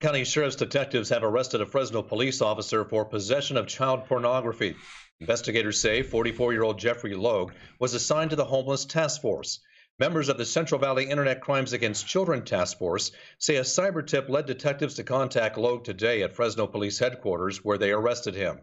County 0.00 0.24
Sheriff's 0.24 0.56
detectives 0.56 1.10
have 1.10 1.22
arrested 1.22 1.60
a 1.60 1.66
Fresno 1.66 2.02
police 2.02 2.42
officer 2.42 2.84
for 2.84 3.04
possession 3.04 3.56
of 3.56 3.68
child 3.68 4.06
pornography. 4.06 4.74
Investigators 5.20 5.80
say 5.80 6.02
44 6.02 6.52
year 6.52 6.64
old 6.64 6.76
Jeffrey 6.76 7.14
Logue 7.14 7.52
was 7.78 7.94
assigned 7.94 8.30
to 8.30 8.36
the 8.36 8.44
Homeless 8.44 8.84
Task 8.84 9.22
Force. 9.22 9.60
Members 10.00 10.28
of 10.28 10.38
the 10.38 10.44
Central 10.44 10.80
Valley 10.80 11.08
Internet 11.08 11.40
Crimes 11.40 11.72
Against 11.72 12.08
Children 12.08 12.44
Task 12.44 12.78
Force 12.78 13.12
say 13.38 13.58
a 13.58 13.60
cyber 13.60 14.04
tip 14.04 14.28
led 14.28 14.46
detectives 14.46 14.94
to 14.94 15.04
contact 15.04 15.56
Logue 15.56 15.84
today 15.84 16.24
at 16.24 16.34
Fresno 16.34 16.66
Police 16.66 16.98
Headquarters, 16.98 17.64
where 17.64 17.78
they 17.78 17.92
arrested 17.92 18.34
him. 18.34 18.58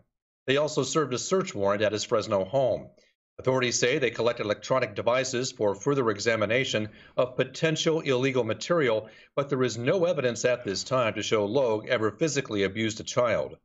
They 0.46 0.58
also 0.58 0.84
served 0.84 1.14
a 1.14 1.18
search 1.18 1.56
warrant 1.56 1.82
at 1.82 1.94
his 1.94 2.04
Fresno 2.04 2.44
home. 2.44 2.90
Authorities 3.38 3.78
say 3.78 4.00
they 4.00 4.12
collected 4.12 4.46
electronic 4.46 4.96
devices 4.96 5.52
for 5.52 5.76
further 5.76 6.10
examination 6.10 6.88
of 7.18 7.36
potential 7.36 8.00
illegal 8.00 8.46
material, 8.46 9.10
but 9.36 9.50
there 9.50 9.64
is 9.64 9.78
no 9.78 10.06
evidence 10.06 10.46
at 10.46 10.64
this 10.64 10.86
time 10.86 11.14
to 11.16 11.22
show 11.22 11.46
Logue 11.46 11.88
ever 11.90 12.12
physically 12.12 12.64
abused 12.64 13.02
a 13.02 13.04
child. 13.04 13.58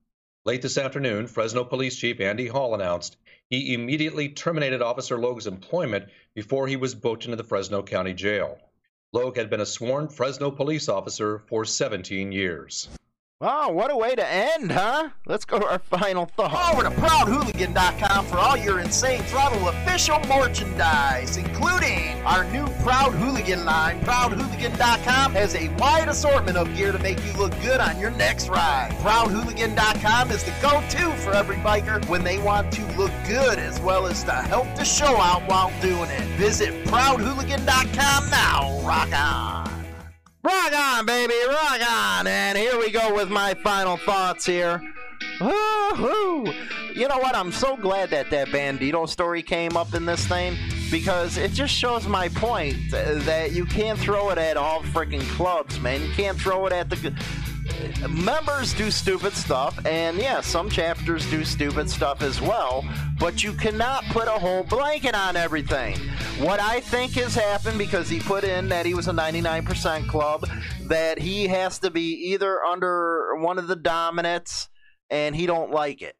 Late 0.44 0.62
this 0.62 0.76
afternoon, 0.76 1.28
Fresno 1.28 1.62
Police 1.62 1.96
Chief 1.96 2.18
Andy 2.18 2.48
Hall 2.48 2.74
announced 2.74 3.16
he 3.48 3.72
immediately 3.72 4.30
terminated 4.30 4.82
Officer 4.82 5.18
Logue's 5.18 5.46
employment 5.46 6.08
before 6.34 6.66
he 6.66 6.76
was 6.76 6.94
booked 6.96 7.26
into 7.26 7.36
the 7.36 7.44
Fresno 7.44 7.82
County 7.82 8.12
Jail. 8.12 8.58
Logue 9.12 9.36
had 9.36 9.50
been 9.50 9.60
a 9.60 9.66
sworn 9.66 10.08
Fresno 10.08 10.50
police 10.50 10.88
officer 10.88 11.44
for 11.48 11.64
17 11.64 12.32
years. 12.32 12.88
Oh, 13.42 13.70
what 13.70 13.90
a 13.90 13.96
way 13.96 14.14
to 14.14 14.30
end, 14.30 14.70
huh? 14.70 15.08
Let's 15.24 15.46
go 15.46 15.58
to 15.58 15.64
our 15.64 15.78
final 15.78 16.26
thought. 16.26 16.74
Over 16.74 16.82
to 16.82 16.90
ProudHooligan.com 16.90 18.26
for 18.26 18.36
all 18.36 18.54
your 18.54 18.80
Insane 18.80 19.22
Throttle 19.22 19.66
official 19.68 20.20
merchandise, 20.28 21.38
including 21.38 22.20
our 22.26 22.44
new 22.52 22.66
Proud 22.82 23.12
Hooligan 23.14 23.64
line. 23.64 23.98
ProudHooligan.com 24.02 25.32
has 25.32 25.54
a 25.54 25.68
wide 25.76 26.10
assortment 26.10 26.58
of 26.58 26.74
gear 26.76 26.92
to 26.92 26.98
make 26.98 27.24
you 27.24 27.32
look 27.32 27.58
good 27.62 27.80
on 27.80 27.98
your 27.98 28.10
next 28.10 28.50
ride. 28.50 28.90
ProudHooligan.com 29.00 30.30
is 30.30 30.44
the 30.44 30.52
go-to 30.60 31.10
for 31.22 31.32
every 31.32 31.56
biker 31.56 32.06
when 32.10 32.22
they 32.22 32.36
want 32.36 32.70
to 32.72 32.84
look 32.98 33.12
good 33.26 33.58
as 33.58 33.80
well 33.80 34.06
as 34.06 34.22
to 34.24 34.32
help 34.32 34.66
the 34.76 34.84
show 34.84 35.16
out 35.16 35.48
while 35.48 35.72
doing 35.80 36.10
it. 36.10 36.26
Visit 36.36 36.84
ProudHooligan.com 36.84 38.28
now. 38.28 38.82
Rock 38.86 39.18
on. 39.18 39.69
Rock 40.42 40.72
on, 40.72 41.04
baby, 41.04 41.34
rock 41.48 41.80
on. 41.90 42.26
And 42.26 42.56
here 42.56 42.78
we 42.78 42.90
go 42.90 43.14
with 43.14 43.28
my 43.28 43.52
final 43.54 43.98
thoughts 43.98 44.46
here. 44.46 44.80
Woo-hoo. 45.38 46.52
You 46.94 47.08
know 47.08 47.18
what? 47.18 47.34
I'm 47.34 47.52
so 47.52 47.76
glad 47.76 48.08
that 48.10 48.30
that 48.30 48.48
Bandito 48.48 49.06
story 49.06 49.42
came 49.42 49.76
up 49.76 49.92
in 49.94 50.06
this 50.06 50.26
thing 50.26 50.56
because 50.90 51.36
it 51.36 51.52
just 51.52 51.74
shows 51.74 52.06
my 52.06 52.28
point 52.30 52.76
that 52.90 53.52
you 53.52 53.66
can't 53.66 53.98
throw 53.98 54.30
it 54.30 54.38
at 54.38 54.56
all 54.56 54.80
freaking 54.82 55.26
clubs, 55.36 55.78
man. 55.80 56.00
You 56.00 56.10
can't 56.12 56.38
throw 56.38 56.64
it 56.66 56.72
at 56.72 56.88
the 56.88 57.14
members 58.08 58.74
do 58.74 58.90
stupid 58.90 59.32
stuff, 59.34 59.84
and 59.86 60.18
yeah, 60.18 60.40
some 60.40 60.70
chapters 60.70 61.28
do 61.30 61.44
stupid 61.44 61.88
stuff 61.88 62.22
as 62.22 62.40
well, 62.40 62.84
but 63.18 63.42
you 63.42 63.52
cannot 63.52 64.04
put 64.06 64.28
a 64.28 64.32
whole 64.32 64.64
blanket 64.64 65.14
on 65.14 65.36
everything. 65.36 65.96
What 66.38 66.60
I 66.60 66.80
think 66.80 67.12
has 67.12 67.34
happened 67.34 67.78
because 67.78 68.08
he 68.08 68.20
put 68.20 68.44
in 68.44 68.68
that 68.68 68.86
he 68.86 68.94
was 68.94 69.08
a 69.08 69.12
99% 69.12 70.08
club, 70.08 70.48
that 70.84 71.18
he 71.18 71.48
has 71.48 71.78
to 71.80 71.90
be 71.90 72.12
either 72.32 72.62
under 72.62 73.36
one 73.36 73.58
of 73.58 73.68
the 73.68 73.76
dominants 73.76 74.68
and 75.10 75.34
he 75.36 75.46
don't 75.46 75.70
like 75.70 76.02
it, 76.02 76.16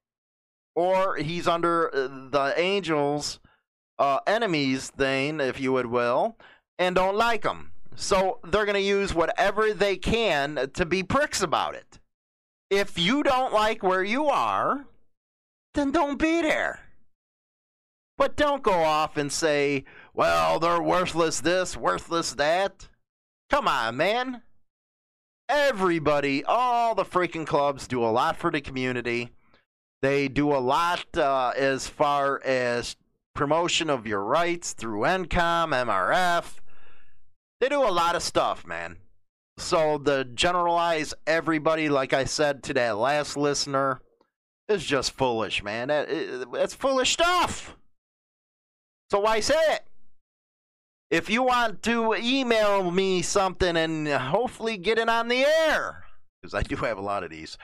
or 0.75 1.17
he's 1.17 1.47
under 1.49 1.95
uh, 1.95 2.09
the 2.31 2.55
Angels' 2.57 3.41
uh, 3.99 4.21
enemies 4.27 4.91
thing, 4.91 5.41
if 5.41 5.61
you 5.61 5.73
would 5.73 5.87
will, 5.87 6.37
and 6.79 6.97
don't 6.97 7.17
like 7.17 7.43
them. 7.43 7.73
So 8.01 8.39
they're 8.43 8.65
going 8.65 8.75
to 8.75 8.81
use 8.81 9.13
whatever 9.13 9.75
they 9.75 9.97
can 9.97 10.71
to 10.73 10.87
be 10.87 11.03
pricks 11.03 11.43
about 11.43 11.75
it. 11.75 12.01
If 12.71 12.99
you 12.99 13.23
don't 13.23 13.53
like 13.53 13.83
where 13.83 14.03
you 14.03 14.27
are, 14.29 14.87
then 15.75 15.91
don't 15.91 16.19
be 16.19 16.41
there. 16.41 16.81
But 18.17 18.37
don't 18.37 18.63
go 18.63 18.73
off 18.73 19.19
and 19.19 19.31
say, 19.31 19.85
well, 20.15 20.59
they're 20.59 20.81
worthless 20.81 21.41
this, 21.41 21.77
worthless 21.77 22.33
that. 22.35 22.89
Come 23.51 23.69
on, 23.69 23.99
man. 23.99 24.43
Everybody, 25.51 26.43
all 26.45 26.95
the 26.95 27.05
freaking 27.05 27.47
clubs 27.47 27.87
do 27.87 28.03
a 28.03 28.07
lot 28.07 28.37
for 28.37 28.51
the 28.51 28.63
community. 28.63 29.31
They 30.01 30.29
do 30.29 30.55
a 30.55 30.59
lot 30.59 31.05
uh, 31.19 31.53
as 31.55 31.87
far 31.87 32.43
as 32.45 32.97
promotion 33.35 33.91
of 33.91 34.07
your 34.07 34.25
rights 34.25 34.73
through 34.73 35.01
NCOM, 35.01 35.75
MRF. 35.75 36.60
They 37.61 37.69
do 37.69 37.83
a 37.83 37.91
lot 37.91 38.17
of 38.17 38.23
stuff, 38.23 38.67
man. 38.67 38.97
So 39.59 39.99
the 39.99 40.25
generalize 40.25 41.13
everybody, 41.27 41.91
like 41.91 42.15
I 42.15 42.25
said 42.25 42.63
to 42.65 42.75
that 42.75 42.97
last 42.97 43.37
listener, 43.37 44.01
is 44.69 44.85
just 44.85 45.13
foolish, 45.13 45.63
man. 45.63 45.89
That, 45.89 46.09
that's 46.53 46.75
foolish 46.75 47.13
stuff. 47.13 47.77
So 49.11 49.21
why 49.21 49.41
say 49.41 49.61
it? 49.69 49.83
If 51.11 51.29
you 51.29 51.43
want 51.43 51.83
to 51.83 52.15
email 52.15 52.91
me 52.91 53.21
something 53.21 53.77
and 53.77 54.09
hopefully 54.09 54.79
get 54.79 54.99
it 54.99 55.09
on 55.09 55.29
the 55.29 55.45
air, 55.45 56.05
because 56.41 56.55
I 56.55 56.63
do 56.63 56.77
have 56.77 56.99
a 56.99 57.03
lot 57.03 57.25
of 57.25 57.31
these, 57.31 57.59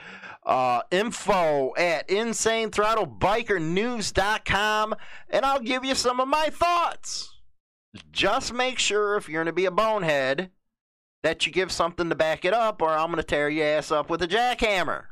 uh, 0.44 0.82
info 0.90 1.72
at 1.76 2.08
insanethrottlebikernews.com, 2.08 4.94
and 5.30 5.46
I'll 5.46 5.60
give 5.60 5.84
you 5.84 5.94
some 5.94 6.18
of 6.20 6.26
my 6.26 6.48
thoughts. 6.50 7.35
Just 8.12 8.52
make 8.52 8.78
sure 8.78 9.16
if 9.16 9.28
you're 9.28 9.42
going 9.42 9.46
to 9.46 9.52
be 9.52 9.66
a 9.66 9.70
bonehead 9.70 10.50
that 11.22 11.46
you 11.46 11.52
give 11.52 11.72
something 11.72 12.08
to 12.08 12.14
back 12.14 12.44
it 12.44 12.54
up, 12.54 12.82
or 12.82 12.90
I'm 12.90 13.06
going 13.06 13.16
to 13.16 13.22
tear 13.22 13.48
your 13.48 13.66
ass 13.66 13.90
up 13.90 14.10
with 14.10 14.22
a 14.22 14.28
jackhammer. 14.28 15.06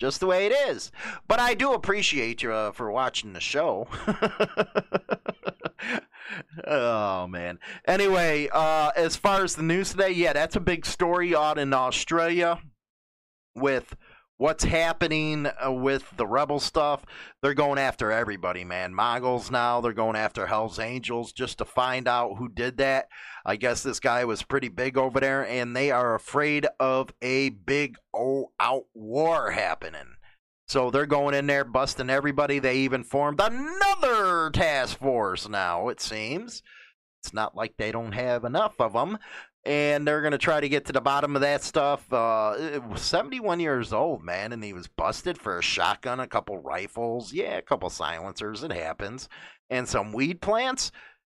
Just 0.00 0.20
the 0.20 0.26
way 0.26 0.46
it 0.46 0.52
is. 0.52 0.90
But 1.28 1.38
I 1.38 1.54
do 1.54 1.72
appreciate 1.72 2.42
you 2.42 2.52
uh, 2.52 2.72
for 2.72 2.90
watching 2.90 3.32
the 3.32 3.40
show. 3.40 3.86
oh 6.66 7.26
man. 7.28 7.58
Anyway, 7.86 8.48
uh, 8.52 8.90
as 8.96 9.16
far 9.16 9.44
as 9.44 9.54
the 9.54 9.62
news 9.62 9.92
today, 9.92 10.10
yeah, 10.10 10.32
that's 10.32 10.56
a 10.56 10.60
big 10.60 10.84
story 10.84 11.34
out 11.34 11.58
in 11.58 11.72
Australia 11.72 12.60
with 13.54 13.94
what's 14.36 14.64
happening 14.64 15.46
uh, 15.46 15.70
with 15.70 16.04
the 16.16 16.26
rebel 16.26 16.60
stuff. 16.60 17.04
They're 17.42 17.54
going 17.54 17.78
after 17.78 18.10
everybody, 18.10 18.64
man. 18.64 18.94
Mongols 18.94 19.50
now, 19.50 19.80
they're 19.80 19.92
going 19.92 20.16
after 20.16 20.46
Hell's 20.46 20.78
Angels 20.78 21.32
just 21.32 21.58
to 21.58 21.64
find 21.64 22.08
out 22.08 22.36
who 22.38 22.48
did 22.48 22.78
that. 22.78 23.08
I 23.44 23.56
guess 23.56 23.82
this 23.82 24.00
guy 24.00 24.24
was 24.24 24.42
pretty 24.42 24.68
big 24.68 24.96
over 24.96 25.20
there, 25.20 25.46
and 25.46 25.76
they 25.76 25.90
are 25.90 26.14
afraid 26.14 26.66
of 26.80 27.10
a 27.22 27.50
big 27.50 27.96
oh, 28.14 28.52
out 28.58 28.84
war 28.94 29.50
happening. 29.50 30.16
So 30.66 30.90
they're 30.90 31.06
going 31.06 31.34
in 31.34 31.46
there, 31.46 31.64
busting 31.64 32.08
everybody. 32.08 32.58
They 32.58 32.78
even 32.78 33.04
formed 33.04 33.40
another 33.40 34.50
task 34.50 34.98
force 34.98 35.48
now, 35.48 35.88
it 35.88 36.00
seems. 36.00 36.62
It's 37.22 37.34
not 37.34 37.54
like 37.54 37.74
they 37.76 37.92
don't 37.92 38.12
have 38.12 38.44
enough 38.44 38.80
of 38.80 38.94
them 38.94 39.18
and 39.66 40.06
they're 40.06 40.20
going 40.20 40.32
to 40.32 40.38
try 40.38 40.60
to 40.60 40.68
get 40.68 40.84
to 40.86 40.92
the 40.92 41.00
bottom 41.00 41.34
of 41.36 41.42
that 41.42 41.62
stuff. 41.62 42.12
Uh, 42.12 42.94
71 42.96 43.60
years 43.60 43.92
old, 43.92 44.22
man, 44.22 44.52
and 44.52 44.62
he 44.62 44.72
was 44.72 44.88
busted 44.88 45.38
for 45.38 45.58
a 45.58 45.62
shotgun, 45.62 46.20
a 46.20 46.26
couple 46.26 46.58
rifles, 46.58 47.32
yeah, 47.32 47.56
a 47.56 47.62
couple 47.62 47.88
silencers. 47.88 48.62
It 48.62 48.72
happens, 48.72 49.28
and 49.70 49.88
some 49.88 50.12
weed 50.12 50.40
plants. 50.40 50.92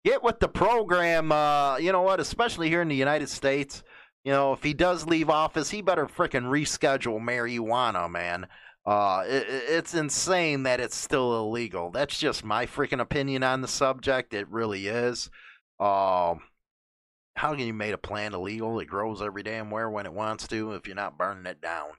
Get 0.04 0.24
with 0.24 0.40
the 0.40 0.48
program. 0.48 1.32
Uh, 1.32 1.78
you 1.78 1.92
know 1.92 2.02
what? 2.02 2.20
Especially 2.20 2.70
here 2.70 2.82
in 2.82 2.88
the 2.88 2.96
United 2.96 3.30
States, 3.30 3.84
you 4.24 4.32
know, 4.32 4.54
if 4.54 4.64
he 4.64 4.74
does 4.74 5.06
leave 5.06 5.30
office, 5.30 5.70
he 5.70 5.82
better 5.82 6.08
freaking 6.08 6.46
reschedule 6.46 7.20
marijuana, 7.20 8.10
man. 8.10 8.48
Uh, 8.86 9.24
it, 9.28 9.46
it's 9.48 9.96
insane 9.96 10.64
that 10.64 10.80
it's 10.80 10.96
still 10.96 11.38
illegal. 11.40 11.90
That's 11.90 12.20
just 12.20 12.44
my 12.44 12.66
freaking 12.66 13.02
opinion 13.02 13.44
on 13.44 13.62
the 13.62 13.68
subject. 13.68 14.34
It 14.34 14.48
really 14.50 14.88
is. 14.88 15.30
Um, 15.80 16.42
how 17.36 17.52
can 17.52 17.68
you 17.68 17.74
make 17.74 17.94
a 17.94 17.98
plant 17.98 18.34
illegal? 18.34 18.80
It 18.80 18.88
grows 18.88 19.22
every 19.22 19.44
damn 19.44 19.70
where 19.70 19.90
when 19.90 20.06
it 20.06 20.14
wants 20.14 20.48
to 20.48 20.72
if 20.74 20.88
you're 20.88 20.96
not 20.96 21.18
burning 21.18 21.46
it 21.46 21.60
down. 21.62 21.90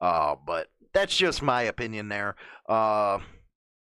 Uh, 0.00 0.36
but 0.46 0.68
that's 0.92 1.16
just 1.16 1.42
my 1.42 1.62
opinion 1.62 2.08
there. 2.08 2.36
Uh, 2.68 3.18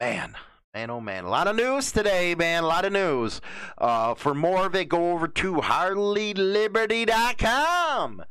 man, 0.01 0.35
Man, 0.75 0.91
oh 0.91 1.01
man, 1.01 1.23
a 1.23 1.31
lot 1.31 1.47
of 1.47 1.55
news 1.55 1.93
today, 1.93 2.35
man. 2.35 2.65
A 2.65 2.67
lot 2.67 2.85
of 2.85 2.93
news. 2.93 3.41
Uh, 3.79 4.15
for 4.15 4.35
more 4.35 4.67
of 4.67 4.75
it, 4.75 4.89
go 4.89 5.13
over 5.13 5.29
to 5.29 5.55
HarleyLiberty.com. 5.55 8.25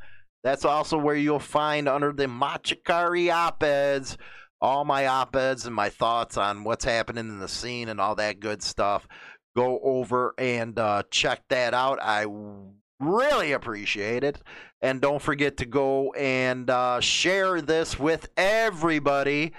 That's 0.43 0.65
also 0.65 0.97
where 0.97 1.15
you'll 1.15 1.39
find 1.39 1.87
under 1.87 2.11
the 2.11 2.25
Machikari 2.25 3.33
op 3.33 3.63
eds 3.63 4.17
all 4.63 4.85
my 4.85 5.07
op 5.07 5.35
eds 5.35 5.65
and 5.65 5.75
my 5.75 5.89
thoughts 5.89 6.37
on 6.37 6.63
what's 6.63 6.85
happening 6.85 7.27
in 7.27 7.39
the 7.39 7.49
scene 7.49 7.89
and 7.89 7.99
all 7.99 8.15
that 8.15 8.39
good 8.39 8.63
stuff. 8.63 9.05
Go 9.55 9.79
over 9.83 10.33
and 10.37 10.77
uh, 10.79 11.03
check 11.11 11.43
that 11.49 11.73
out. 11.73 11.99
I 12.01 12.25
really 12.99 13.51
appreciate 13.51 14.23
it. 14.23 14.41
And 14.81 14.99
don't 14.99 15.21
forget 15.21 15.57
to 15.57 15.65
go 15.65 16.11
and 16.13 16.69
uh, 16.69 16.99
share 16.99 17.61
this 17.61 17.97
with 17.99 18.29
everybody. 18.35 19.53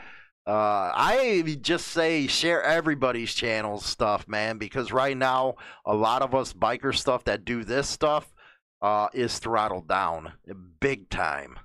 Uh, 0.47 0.93
I 0.95 1.57
just 1.63 1.89
say 1.89 2.27
share 2.27 2.63
everybody's 2.63 3.33
channel 3.33 3.81
stuff, 3.81 4.29
man, 4.29 4.59
because 4.59 4.93
right 4.93 5.17
now 5.17 5.55
a 5.87 5.95
lot 5.95 6.21
of 6.21 6.35
us 6.35 6.53
biker 6.53 6.95
stuff 6.95 7.25
that 7.25 7.47
do 7.47 7.65
this 7.65 7.89
stuff 7.89 8.35
uh, 8.83 9.09
is 9.15 9.39
throttled 9.39 9.89
down 9.89 10.35
big 10.81 11.09
time, 11.09 11.59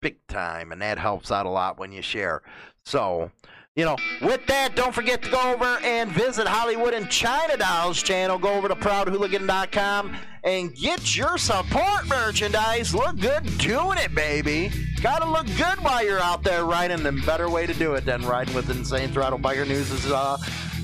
big 0.00 0.26
time, 0.28 0.72
and 0.72 0.80
that 0.80 0.98
helps 0.98 1.30
out 1.30 1.44
a 1.44 1.50
lot 1.50 1.78
when 1.78 1.92
you 1.92 2.00
share. 2.00 2.40
So 2.86 3.30
you 3.74 3.86
know, 3.86 3.96
with 4.20 4.46
that, 4.48 4.76
don't 4.76 4.94
forget 4.94 5.22
to 5.22 5.30
go 5.30 5.54
over 5.54 5.78
and 5.82 6.10
visit 6.10 6.46
Hollywood 6.46 6.92
and 6.92 7.08
China 7.10 7.56
Dolls 7.56 8.02
channel. 8.02 8.38
Go 8.38 8.52
over 8.52 8.68
to 8.68 8.74
proudhooligan.com 8.74 10.14
and 10.44 10.74
get 10.74 11.16
your 11.16 11.38
support 11.38 12.06
merchandise. 12.06 12.94
Look 12.94 13.18
good 13.18 13.56
doing 13.56 13.96
it, 13.96 14.14
baby. 14.14 14.70
Gotta 15.00 15.24
look 15.24 15.46
good 15.56 15.80
while 15.82 16.04
you're 16.04 16.20
out 16.20 16.42
there 16.42 16.66
riding. 16.66 17.02
The 17.02 17.12
better 17.24 17.48
way 17.48 17.66
to 17.66 17.72
do 17.72 17.94
it 17.94 18.04
than 18.04 18.20
riding 18.26 18.54
with 18.54 18.68
Insane 18.68 19.10
Throttle 19.10 19.38
Biker 19.38 19.66
News 19.66 19.90
is 19.90 20.10
uh, 20.12 20.36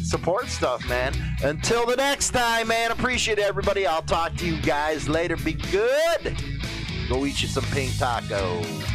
support 0.02 0.46
stuff, 0.46 0.88
man. 0.88 1.12
Until 1.42 1.84
the 1.84 1.96
next 1.96 2.30
time, 2.30 2.68
man, 2.68 2.90
appreciate 2.90 3.38
everybody. 3.38 3.86
I'll 3.86 4.00
talk 4.00 4.34
to 4.36 4.46
you 4.46 4.62
guys 4.62 5.10
later. 5.10 5.36
Be 5.36 5.52
good. 5.52 6.36
Go 7.10 7.26
eat 7.26 7.42
you 7.42 7.48
some 7.48 7.64
pink 7.64 7.92
tacos. 7.92 8.94